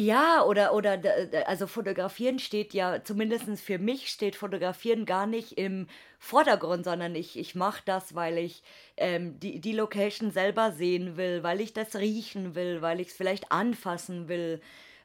[0.00, 1.00] ja, oder, oder,
[1.46, 5.88] also fotografieren steht ja, zumindest für mich steht fotografieren gar nicht im
[6.18, 8.62] Vordergrund, sondern ich, ich mache das, weil ich
[8.96, 13.14] ähm, die, die Location selber sehen will, weil ich das riechen will, weil ich es
[13.14, 14.60] vielleicht anfassen will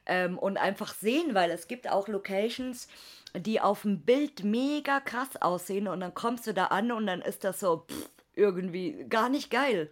[0.06, 2.88] ähm, und einfach sehen, weil es gibt auch Locations,
[3.36, 7.20] die auf dem Bild mega krass aussehen und dann kommst du da an und dann
[7.20, 9.90] ist das so pff, irgendwie gar nicht geil.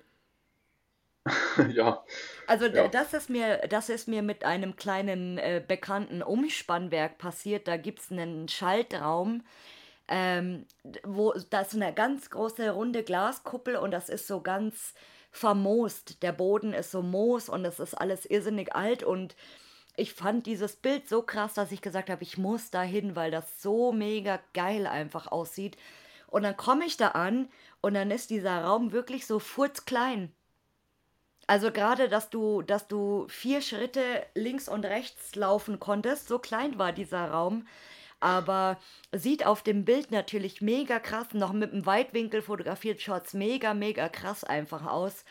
[1.74, 2.04] ja.
[2.46, 2.88] Also ja.
[2.88, 7.66] das ist mir, das ist mir mit einem kleinen äh, bekannten Umspannwerk passiert.
[7.66, 9.42] Da gibt es einen Schaltraum,
[10.08, 10.66] ähm,
[11.02, 14.92] wo da ist eine ganz große runde Glaskuppel und das ist so ganz
[15.30, 16.22] vermoost.
[16.22, 19.34] Der Boden ist so moos und es ist alles irrsinnig alt und
[19.96, 23.30] ich fand dieses Bild so krass, dass ich gesagt habe, ich muss da hin, weil
[23.30, 25.76] das so mega geil einfach aussieht.
[26.26, 27.48] Und dann komme ich da an
[27.80, 30.34] und dann ist dieser Raum wirklich so furzklein.
[31.46, 36.78] Also gerade, dass du, dass du vier Schritte links und rechts laufen konntest, so klein
[36.78, 37.66] war dieser Raum.
[38.20, 38.78] Aber
[39.12, 44.08] sieht auf dem Bild natürlich mega krass, noch mit dem Weitwinkel fotografiert, schaut's mega, mega
[44.08, 45.24] krass einfach aus.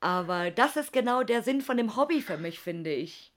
[0.00, 3.32] Aber das ist genau der Sinn von dem Hobby für mich, finde ich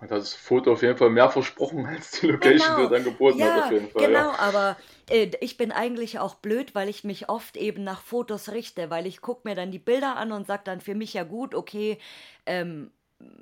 [0.00, 2.88] hat das Foto auf jeden Fall mehr versprochen als die Location, genau.
[2.88, 4.06] die dann geboten ja, hat, auf jeden Fall.
[4.06, 4.38] Genau, ja.
[4.38, 4.76] aber
[5.10, 9.06] äh, ich bin eigentlich auch blöd, weil ich mich oft eben nach Fotos richte, weil
[9.06, 11.98] ich gucke mir dann die Bilder an und sage dann für mich ja gut, okay,
[12.46, 12.90] ähm,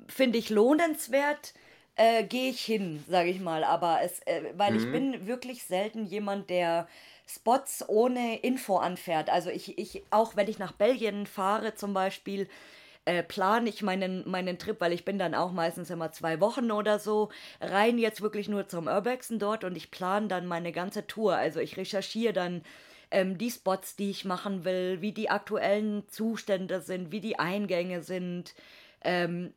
[0.07, 1.53] finde ich lohnenswert,
[1.95, 3.63] äh, gehe ich hin, sage ich mal.
[3.63, 4.79] Aber es, äh, weil mhm.
[4.79, 6.87] ich bin wirklich selten jemand, der
[7.27, 9.29] Spots ohne Info anfährt.
[9.29, 12.47] Also ich, ich, auch wenn ich nach Belgien fahre zum Beispiel,
[13.07, 16.71] äh, plane ich meinen, meinen Trip, weil ich bin dann auch meistens immer zwei Wochen
[16.71, 17.29] oder so,
[17.61, 21.37] rein jetzt wirklich nur zum Urbexen dort und ich plane dann meine ganze Tour.
[21.37, 22.63] Also ich recherchiere dann
[23.09, 28.03] ähm, die Spots, die ich machen will, wie die aktuellen Zustände sind, wie die Eingänge
[28.03, 28.53] sind.
[29.01, 29.53] Ähm,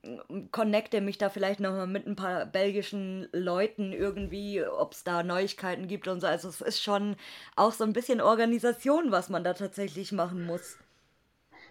[0.52, 5.88] connecte mich da vielleicht nochmal mit ein paar belgischen Leuten irgendwie, ob es da Neuigkeiten
[5.88, 6.28] gibt und so.
[6.28, 7.16] Also es ist schon
[7.56, 10.76] auch so ein bisschen Organisation, was man da tatsächlich machen muss.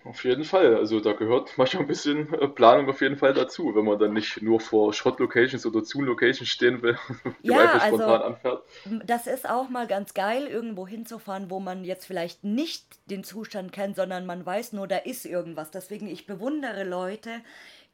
[0.06, 0.76] Auf jeden Fall.
[0.76, 4.14] Also da gehört manchmal ein bisschen äh, Planung auf jeden Fall dazu, wenn man dann
[4.14, 6.98] nicht nur vor Schrott-Locations oder Zu-Locations stehen will,
[7.44, 8.64] die ja, einfach spontan also, anfährt.
[9.06, 13.72] Das ist auch mal ganz geil, irgendwo hinzufahren, wo man jetzt vielleicht nicht den Zustand
[13.72, 15.72] kennt, sondern man weiß nur, da ist irgendwas.
[15.72, 17.30] Deswegen, ich bewundere Leute,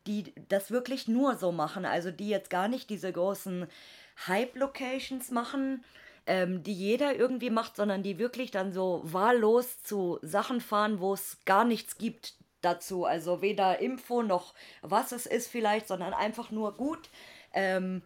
[0.08, 1.86] die das wirklich nur so machen.
[1.86, 3.68] Also die jetzt gar nicht diese großen
[4.28, 5.84] Hype-Locations machen,
[6.28, 11.14] ähm, die jeder irgendwie macht, sondern die wirklich dann so wahllos zu Sachen fahren, wo
[11.14, 13.06] es gar nichts gibt dazu.
[13.06, 17.10] Also weder Info noch was es ist vielleicht, sondern einfach nur gut.
[17.54, 18.02] Ähm,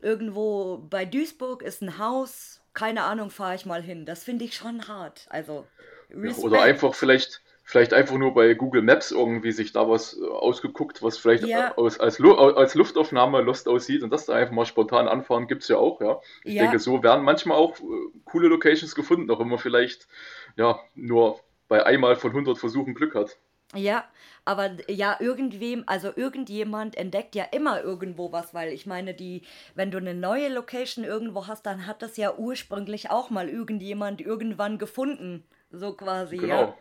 [0.00, 4.06] irgendwo bei Duisburg ist ein Haus, keine Ahnung, fahre ich mal hin.
[4.06, 5.26] Das finde ich schon hart.
[5.28, 5.66] Also
[6.10, 10.24] ja, oder einfach vielleicht vielleicht einfach nur bei Google Maps irgendwie sich da was äh,
[10.24, 11.76] ausgeguckt, was vielleicht ja.
[11.76, 15.68] aus, als, als Luftaufnahme Lost aussieht und das da einfach mal spontan anfahren, gibt es
[15.68, 16.18] ja auch, ja.
[16.44, 16.62] Ich ja.
[16.62, 17.82] denke, so werden manchmal auch äh,
[18.24, 20.08] coole Locations gefunden, auch wenn man vielleicht
[20.56, 23.36] ja nur bei einmal von 100 Versuchen Glück hat.
[23.74, 24.04] Ja,
[24.46, 29.42] aber ja, irgendwem, also irgendjemand entdeckt ja immer irgendwo was, weil ich meine, die,
[29.74, 34.22] wenn du eine neue Location irgendwo hast, dann hat das ja ursprünglich auch mal irgendjemand
[34.22, 35.44] irgendwann gefunden.
[35.70, 36.60] So quasi, genau.
[36.62, 36.74] ja.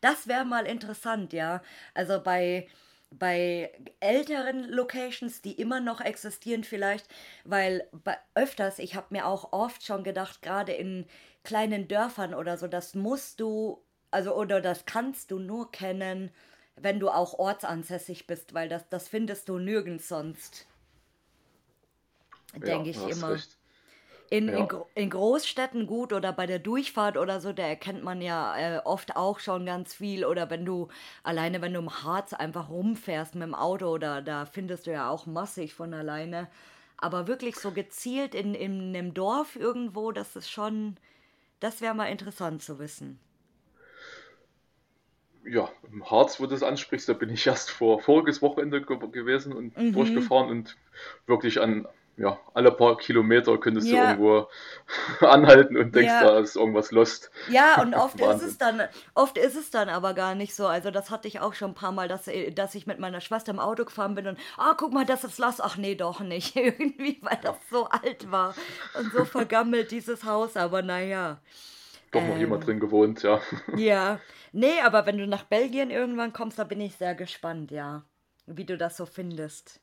[0.00, 1.62] Das wäre mal interessant, ja.
[1.94, 2.68] Also bei,
[3.10, 7.06] bei älteren Locations, die immer noch existieren vielleicht,
[7.44, 7.88] weil
[8.34, 11.06] öfters, ich habe mir auch oft schon gedacht, gerade in
[11.44, 16.30] kleinen Dörfern oder so, das musst du, also oder das kannst du nur kennen,
[16.76, 20.66] wenn du auch ortsansässig bist, weil das, das findest du nirgends sonst.
[22.54, 23.30] Denke ja, ich immer.
[23.30, 23.56] Recht.
[24.34, 24.56] In, ja.
[24.56, 28.80] in, in, Großstädten gut oder bei der Durchfahrt oder so, da erkennt man ja äh,
[28.84, 30.24] oft auch schon ganz viel.
[30.24, 30.88] Oder wenn du,
[31.22, 35.08] alleine wenn du im Harz einfach rumfährst mit dem Auto, oder da findest du ja
[35.08, 36.48] auch massig von alleine.
[36.96, 40.96] Aber wirklich so gezielt in, in einem Dorf irgendwo, das ist schon,
[41.60, 43.20] das wäre mal interessant zu wissen.
[45.44, 49.52] Ja, im Harz, wo du das ansprichst, da bin ich erst vor voriges Wochenende gewesen
[49.52, 49.92] und mhm.
[49.92, 50.76] durchgefahren und
[51.26, 54.14] wirklich an ja, alle paar Kilometer könntest ja.
[54.14, 54.48] du irgendwo
[55.26, 56.24] anhalten und denkst, ja.
[56.24, 57.30] da ist irgendwas lost.
[57.50, 58.82] Ja, und oft ist es dann,
[59.14, 60.66] oft ist es dann aber gar nicht so.
[60.66, 63.50] Also das hatte ich auch schon ein paar Mal, dass, dass ich mit meiner Schwester
[63.50, 65.60] im Auto gefahren bin und, ah, guck mal, das ist lost.
[65.62, 66.54] Ach nee, doch nicht.
[66.56, 68.54] Irgendwie, weil das so alt war
[68.98, 71.38] und so vergammelt, dieses Haus, aber naja.
[72.12, 73.40] Doch noch ähm, jemand drin gewohnt, ja.
[73.76, 74.20] Ja.
[74.52, 78.04] Nee, aber wenn du nach Belgien irgendwann kommst, da bin ich sehr gespannt, ja.
[78.46, 79.80] Wie du das so findest.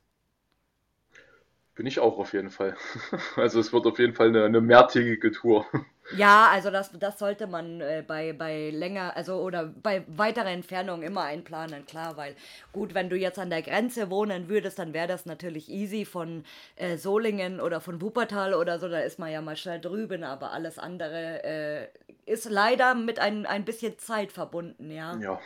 [1.76, 2.76] Bin ich auch auf jeden Fall.
[3.36, 5.66] Also es wird auf jeden Fall eine, eine mehrtägige Tour.
[6.18, 11.04] Ja, also das, das sollte man äh, bei, bei länger, also oder bei weiterer Entfernung
[11.04, 12.36] immer einplanen, klar, weil
[12.74, 16.44] gut, wenn du jetzt an der Grenze wohnen würdest, dann wäre das natürlich easy von
[16.76, 20.52] äh, Solingen oder von Wuppertal oder so, da ist man ja mal schnell drüben, aber
[20.52, 21.88] alles andere äh,
[22.26, 25.18] ist leider mit ein, ein bisschen Zeit verbunden, ja.
[25.18, 25.40] Ja,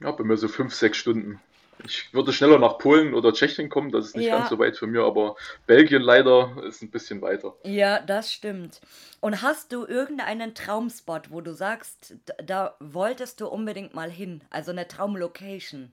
[0.00, 1.40] ja bei mir so fünf, sechs Stunden.
[1.84, 4.38] Ich würde schneller nach Polen oder Tschechien kommen, das ist nicht ja.
[4.38, 7.54] ganz so weit von mir, aber Belgien leider ist ein bisschen weiter.
[7.64, 8.80] Ja, das stimmt.
[9.20, 14.42] Und hast du irgendeinen Traumspot, wo du sagst, da wolltest du unbedingt mal hin?
[14.50, 15.92] Also eine Traumlocation?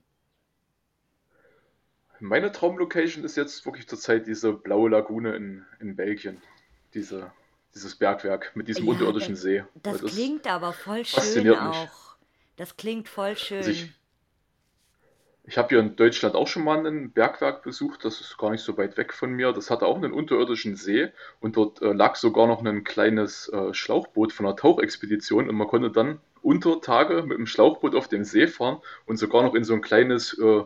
[2.20, 6.40] Meine Traumlocation ist jetzt wirklich zurzeit diese blaue Lagune in, in Belgien.
[6.94, 7.32] Diese,
[7.74, 9.64] dieses Bergwerk mit diesem ja, unterirdischen See.
[9.82, 12.16] Das, das klingt aber voll schön auch.
[12.56, 13.58] Das klingt voll schön.
[13.58, 13.92] Also ich,
[15.44, 18.62] ich habe hier in Deutschland auch schon mal ein Bergwerk besucht, das ist gar nicht
[18.62, 19.52] so weit weg von mir.
[19.52, 21.08] Das hatte auch einen unterirdischen See
[21.40, 25.66] und dort äh, lag sogar noch ein kleines äh, Schlauchboot von einer Tauchexpedition und man
[25.66, 29.64] konnte dann unter Tage mit dem Schlauchboot auf den See fahren und sogar noch in
[29.64, 30.62] so ein kleines äh,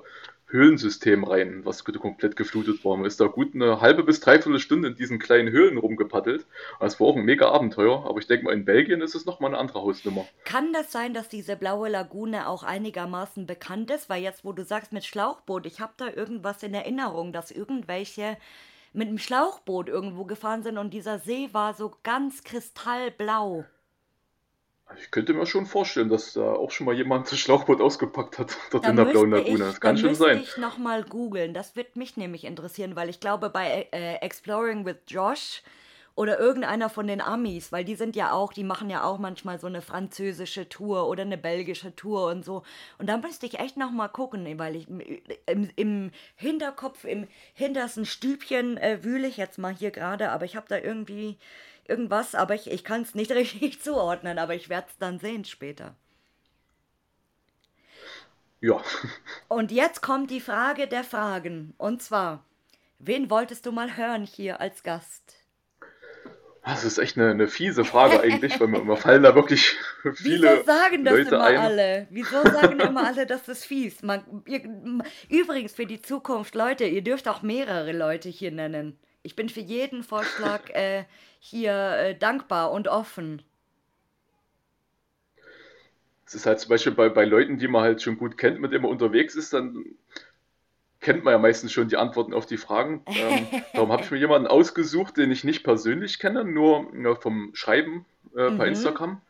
[0.49, 2.97] Höhlensystem rein, was komplett geflutet war.
[2.97, 6.47] Man ist da gut eine halbe bis dreiviertel Stunde in diesen kleinen Höhlen rumgepaddelt.
[6.79, 9.51] Das war auch ein mega Abenteuer, aber ich denke mal, in Belgien ist es nochmal
[9.51, 10.25] eine andere Hausnummer.
[10.45, 14.09] Kann das sein, dass diese blaue Lagune auch einigermaßen bekannt ist?
[14.09, 18.37] Weil jetzt, wo du sagst mit Schlauchboot, ich habe da irgendwas in Erinnerung, dass irgendwelche
[18.93, 23.65] mit einem Schlauchboot irgendwo gefahren sind und dieser See war so ganz kristallblau.
[24.99, 28.57] Ich könnte mir schon vorstellen, dass da auch schon mal jemand das Schlauchboot ausgepackt hat,
[28.71, 29.59] dort da in der Blauen Lagune.
[29.59, 30.39] Das kann schon sein.
[30.39, 31.55] ich nochmal googeln.
[31.55, 35.63] Das wird mich nämlich interessieren, weil ich glaube, bei äh, Exploring with Josh
[36.17, 39.59] oder irgendeiner von den Amis, weil die sind ja auch, die machen ja auch manchmal
[39.59, 42.63] so eine französische Tour oder eine belgische Tour und so.
[42.99, 48.07] Und da müsste ich echt noch mal gucken, weil ich im, im Hinterkopf, im hintersten
[48.07, 51.37] Stübchen äh, wühle ich jetzt mal hier gerade, aber ich habe da irgendwie
[51.89, 55.45] irgendwas, aber ich, ich kann es nicht richtig zuordnen, aber ich werde es dann sehen
[55.45, 55.95] später.
[58.61, 58.83] Ja.
[59.49, 61.75] Und jetzt kommt die Frage der Fragen.
[61.77, 62.45] Und zwar,
[62.99, 65.37] wen wolltest du mal hören hier als Gast?
[66.65, 69.77] Das ist echt eine, eine fiese Frage eigentlich, weil mir fallen da wirklich
[70.15, 71.57] viele Wieso sagen das Leute immer ein.
[71.59, 72.07] alle?
[72.11, 74.03] Wieso sagen immer alle, das ist fies?
[74.03, 74.63] Man, ihr,
[75.29, 78.99] übrigens für die Zukunft, Leute, ihr dürft auch mehrere Leute hier nennen.
[79.27, 81.05] Ich bin für jeden Vorschlag äh,
[81.41, 83.43] hier äh, dankbar und offen.
[86.27, 88.71] Es ist halt zum Beispiel bei, bei Leuten, die man halt schon gut kennt, mit
[88.73, 89.85] denen man unterwegs ist, dann
[91.01, 93.07] kennt man ja meistens schon die Antworten auf die Fragen.
[93.15, 97.51] Ähm, darum habe ich mir jemanden ausgesucht, den ich nicht persönlich kenne, nur ja, vom
[97.55, 98.05] Schreiben
[98.37, 98.69] äh, bei Mhm.
[98.69, 99.21] Instagram.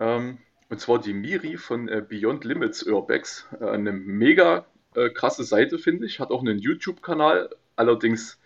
[0.00, 3.46] Ähm, und zwar die Miri von äh, Beyond Limits Urbex.
[3.60, 4.66] Äh, eine mega
[4.96, 6.18] äh, krasse Seite, finde ich.
[6.20, 8.39] Hat auch einen YouTube-Kanal, allerdings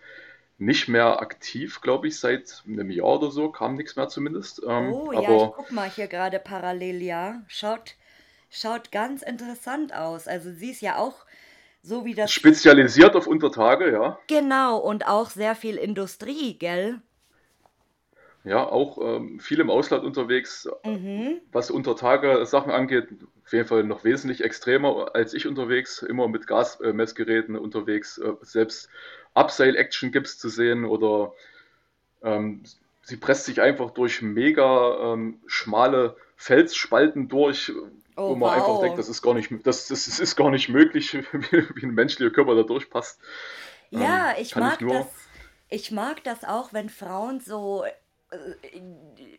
[0.57, 3.49] nicht mehr aktiv, glaube ich, seit einem Jahr oder so.
[3.51, 4.61] Kam nichts mehr zumindest.
[4.65, 7.41] Ähm, Oh ja, ich guck mal hier gerade parallel, ja.
[7.47, 7.95] Schaut,
[8.49, 10.27] schaut ganz interessant aus.
[10.27, 11.25] Also sie ist ja auch
[11.81, 12.31] so wie das.
[12.31, 14.17] spezialisiert auf Untertage, ja.
[14.27, 17.01] Genau, und auch sehr viel Industrie, gell?
[18.45, 21.39] Ja, auch ähm, viel im Ausland unterwegs, Mhm.
[21.51, 23.09] was Untertage Sachen angeht,
[23.45, 28.89] auf jeden Fall noch wesentlich extremer als ich unterwegs, immer mit Gasmessgeräten unterwegs, äh, selbst
[29.35, 31.33] Upsail-Action gibt es zu sehen oder
[32.23, 32.63] ähm,
[33.03, 37.71] sie presst sich einfach durch mega ähm, schmale Felsspalten durch,
[38.25, 38.99] wo Oh, man einfach denkt, wow.
[38.99, 42.63] das ist gar nicht, das, das ist gar nicht möglich, wie, ein menschlicher Körper da
[42.63, 43.19] durchpasst.
[43.89, 45.07] Ja, Ähm, ich ich mag nur.
[45.07, 45.29] das.
[45.69, 47.91] Ich mag das auch, wenn Frauen so äh,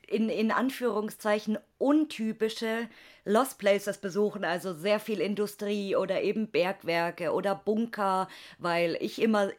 [0.07, 2.89] in, in Anführungszeichen untypische
[3.24, 8.28] Lost Places besuchen, also sehr viel Industrie oder eben Bergwerke oder Bunker,
[8.59, 9.51] weil ich immer,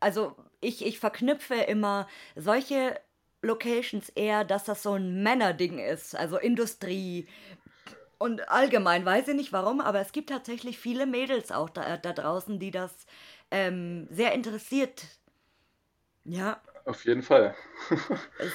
[0.00, 2.98] also ich, ich verknüpfe immer solche
[3.42, 7.28] Locations eher, dass das so ein Männerding ist, also Industrie.
[8.18, 12.12] Und allgemein, weiß ich nicht warum, aber es gibt tatsächlich viele Mädels auch da, da
[12.12, 12.92] draußen, die das
[13.50, 15.04] ähm, sehr interessiert.
[16.24, 17.54] Ja, Auf jeden Fall.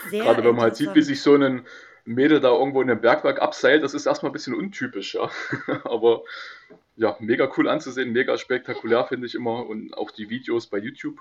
[0.10, 1.66] Gerade wenn man halt sieht, wie sich so ein
[2.06, 5.30] Mädel da irgendwo in einem Bergwerk abseilt, das ist erstmal ein bisschen untypisch, ja.
[5.84, 6.24] Aber
[6.96, 11.20] ja, mega cool anzusehen, mega spektakulär finde ich immer und auch die Videos bei YouTube.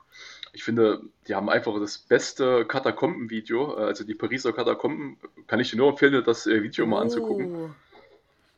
[0.53, 5.71] Ich finde, die haben einfach das beste Katakomben-Video, äh, also die Pariser Katakomben, kann ich
[5.71, 7.75] dir nur empfehlen, das äh, Video mal anzugucken.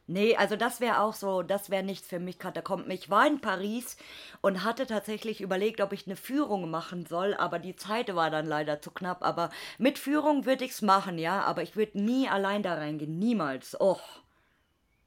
[0.09, 2.91] Nee, also das wäre auch so, das wäre nichts für mich, Katakomben.
[2.91, 3.97] Ich war in Paris
[4.41, 8.47] und hatte tatsächlich überlegt, ob ich eine Führung machen soll, aber die Zeit war dann
[8.47, 9.23] leider zu knapp.
[9.23, 13.19] Aber mit Führung würde ich es machen, ja, aber ich würde nie allein da reingehen,
[13.19, 13.81] niemals.
[13.81, 14.03] Och.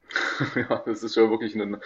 [0.54, 1.80] Ja, das ist ja wirklich ein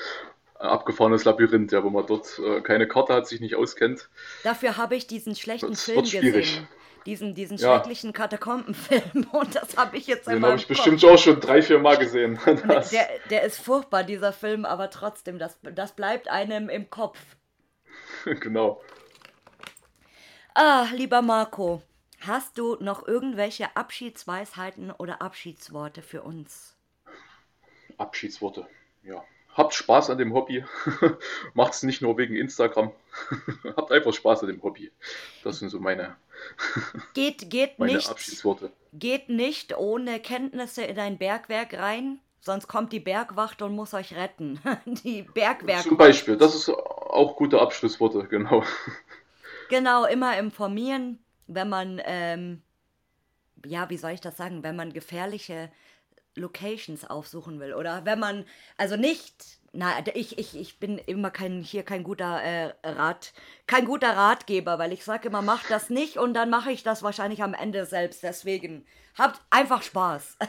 [0.55, 4.09] abgefahrenes Labyrinth, ja, wo man dort äh, keine Karte hat, sich nicht auskennt.
[4.43, 6.69] Dafür habe ich diesen schlechten Das Film gesehen.
[7.07, 7.76] Diesen, diesen Ja.
[7.76, 9.28] schrecklichen Katakombenfilm.
[9.32, 12.38] Und das habe ich jetzt Den habe ich bestimmt auch schon drei, vier Mal gesehen.
[12.46, 17.18] Der, der ist furchtbar, dieser Film, aber trotzdem, das, das bleibt einem im Kopf.
[18.24, 18.82] genau.
[20.55, 21.82] Ah, lieber Marco,
[22.20, 26.76] hast du noch irgendwelche Abschiedsweisheiten oder Abschiedsworte für uns?
[27.96, 28.66] Abschiedsworte.
[29.03, 29.24] Ja.
[29.55, 30.64] Habt Spaß an dem Hobby.
[31.55, 32.92] Macht's nicht nur wegen Instagram.
[33.76, 34.92] Habt einfach Spaß an dem Hobby.
[35.42, 36.16] Das sind so meine,
[37.14, 38.14] Geht, geht nicht,
[38.93, 44.14] geht nicht ohne Kenntnisse in ein Bergwerk rein, sonst kommt die Bergwacht und muss euch
[44.14, 44.61] retten.
[44.86, 45.99] Die Zum Bergwerkwacht.
[45.99, 48.64] Beispiel, das ist auch gute Abschlussworte, genau.
[49.68, 52.62] Genau, immer informieren, wenn man, ähm,
[53.64, 55.70] ja, wie soll ich das sagen, wenn man gefährliche
[56.34, 58.45] Locations aufsuchen will oder wenn man,
[58.76, 63.33] also nicht, na, ich, ich, ich bin immer kein, hier kein guter äh, Rat,
[63.66, 67.03] kein guter Ratgeber, weil ich sage immer, mach das nicht und dann mache ich das
[67.03, 68.85] wahrscheinlich am Ende selbst, deswegen
[69.16, 70.39] habt einfach Spaß.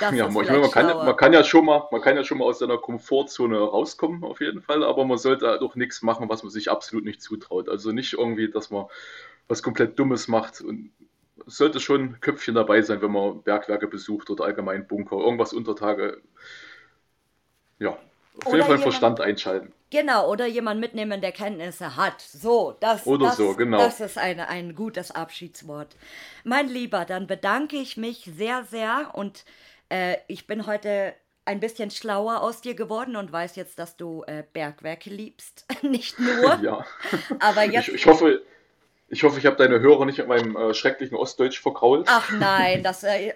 [0.00, 2.38] Das Ja, ich meine, man, kann, man kann ja schon mal, man kann ja schon
[2.38, 6.30] mal aus seiner Komfortzone rauskommen, auf jeden Fall, aber man sollte halt auch nichts machen,
[6.30, 7.68] was man sich absolut nicht zutraut.
[7.68, 8.86] Also nicht irgendwie, dass man
[9.48, 10.92] was komplett Dummes macht und
[11.46, 15.52] es sollte schon ein Köpfchen dabei sein, wenn man Bergwerke besucht oder allgemein Bunker, irgendwas
[15.52, 16.22] unter Tage.
[17.82, 17.98] Ja, auf
[18.46, 19.72] Oder jeden Fall jemand- Verstand einschalten.
[19.90, 22.20] Genau, oder jemand mitnehmen, der Kenntnisse hat.
[22.22, 23.76] So, das, Oder das, so, genau.
[23.76, 25.96] das ist eine, ein gutes Abschiedswort.
[26.44, 29.44] Mein Lieber, dann bedanke ich mich sehr, sehr und
[29.90, 31.12] äh, ich bin heute
[31.44, 35.66] ein bisschen schlauer aus dir geworden und weiß jetzt, dass du äh, Bergwerke liebst.
[35.82, 36.86] Nicht nur, Ja.
[37.40, 37.88] aber jetzt.
[37.88, 38.40] Ich, ich hoffe,
[39.08, 42.06] Ich hoffe, ich habe deine Hörer nicht mit meinem äh, schrecklichen Ostdeutsch verkrault.
[42.08, 43.34] Ach nein, das, äh,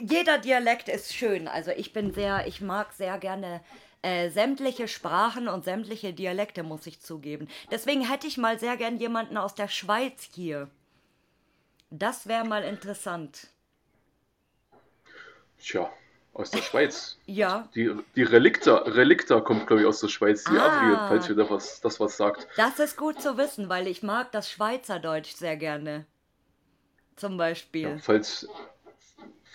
[0.00, 1.48] jeder Dialekt ist schön.
[1.48, 3.60] Also ich bin sehr, ich mag sehr gerne
[4.02, 7.48] äh, sämtliche Sprachen und sämtliche Dialekte, muss ich zugeben.
[7.70, 10.68] Deswegen hätte ich mal sehr gern jemanden aus der Schweiz hier.
[11.90, 13.48] Das wäre mal interessant.
[15.60, 15.90] Tja,
[16.34, 17.18] aus der Schweiz.
[17.26, 17.68] Ja.
[17.74, 20.44] Die, die Relikta, Relikta kommt, glaube ich, aus der Schweiz.
[20.44, 20.66] Die Ah.
[20.66, 22.46] Adrie, falls ihr da was, das was sagt.
[22.56, 26.06] Das ist gut zu wissen, weil ich mag das Schweizerdeutsch sehr gerne.
[27.16, 27.88] Zum Beispiel.
[27.88, 28.46] Ja, falls,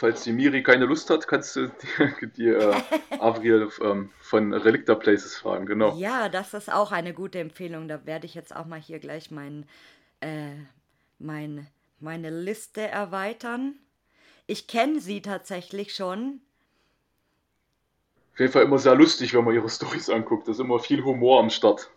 [0.03, 1.67] falls die Miri keine Lust hat, kannst du
[2.21, 2.75] die, die äh,
[3.19, 5.95] Avriel ähm, von Relikta Places fragen, genau.
[5.95, 7.87] Ja, das ist auch eine gute Empfehlung.
[7.87, 9.65] Da werde ich jetzt auch mal hier gleich mein,
[10.19, 10.51] äh,
[11.19, 11.67] mein,
[12.01, 13.75] meine Liste erweitern.
[14.45, 16.41] Ich kenne sie tatsächlich schon.
[18.33, 20.49] Auf jeden Fall immer sehr lustig, wenn man ihre Stories anguckt.
[20.49, 21.89] Da ist immer viel Humor am Start.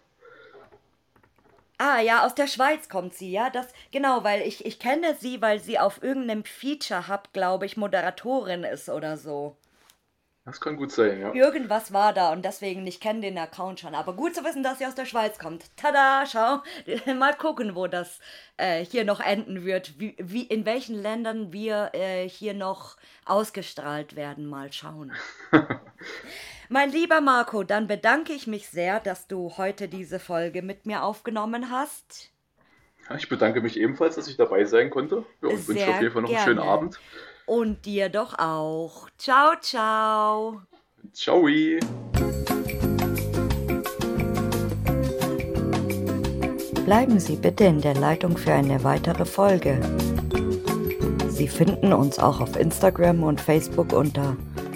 [1.79, 3.51] Ah, ja, aus der Schweiz kommt sie, ja.
[3.51, 7.77] Das, genau, weil ich, ich kenne sie, weil sie auf irgendeinem Feature Hub, glaube ich,
[7.77, 9.57] Moderatorin ist oder so.
[10.47, 11.35] Das kann gut sein, ja.
[11.35, 13.97] Irgendwas war da und deswegen, ich kenne den Account schon.
[13.97, 15.65] Aber gut zu wissen, dass sie aus der Schweiz kommt.
[15.77, 16.63] Tada, schau.
[17.15, 18.21] Mal gucken, wo das
[18.57, 19.99] äh, hier noch enden wird.
[19.99, 24.47] Wie, wie, in welchen Ländern wir äh, hier noch ausgestrahlt werden.
[24.47, 25.13] Mal schauen.
[26.69, 31.03] mein lieber Marco, dann bedanke ich mich sehr, dass du heute diese Folge mit mir
[31.03, 32.31] aufgenommen hast.
[33.17, 35.25] Ich bedanke mich ebenfalls, dass ich dabei sein konnte.
[35.41, 36.71] Ja, und wünsche Sehr auf jeden Fall noch einen schönen gerne.
[36.71, 37.01] Abend.
[37.47, 39.09] Und dir doch auch.
[39.17, 40.63] Ciao, ciao.
[41.13, 41.47] Ciao.
[46.85, 49.81] Bleiben Sie bitte in der Leitung für eine weitere Folge.
[51.29, 54.37] Sie finden uns auch auf Instagram und Facebook unter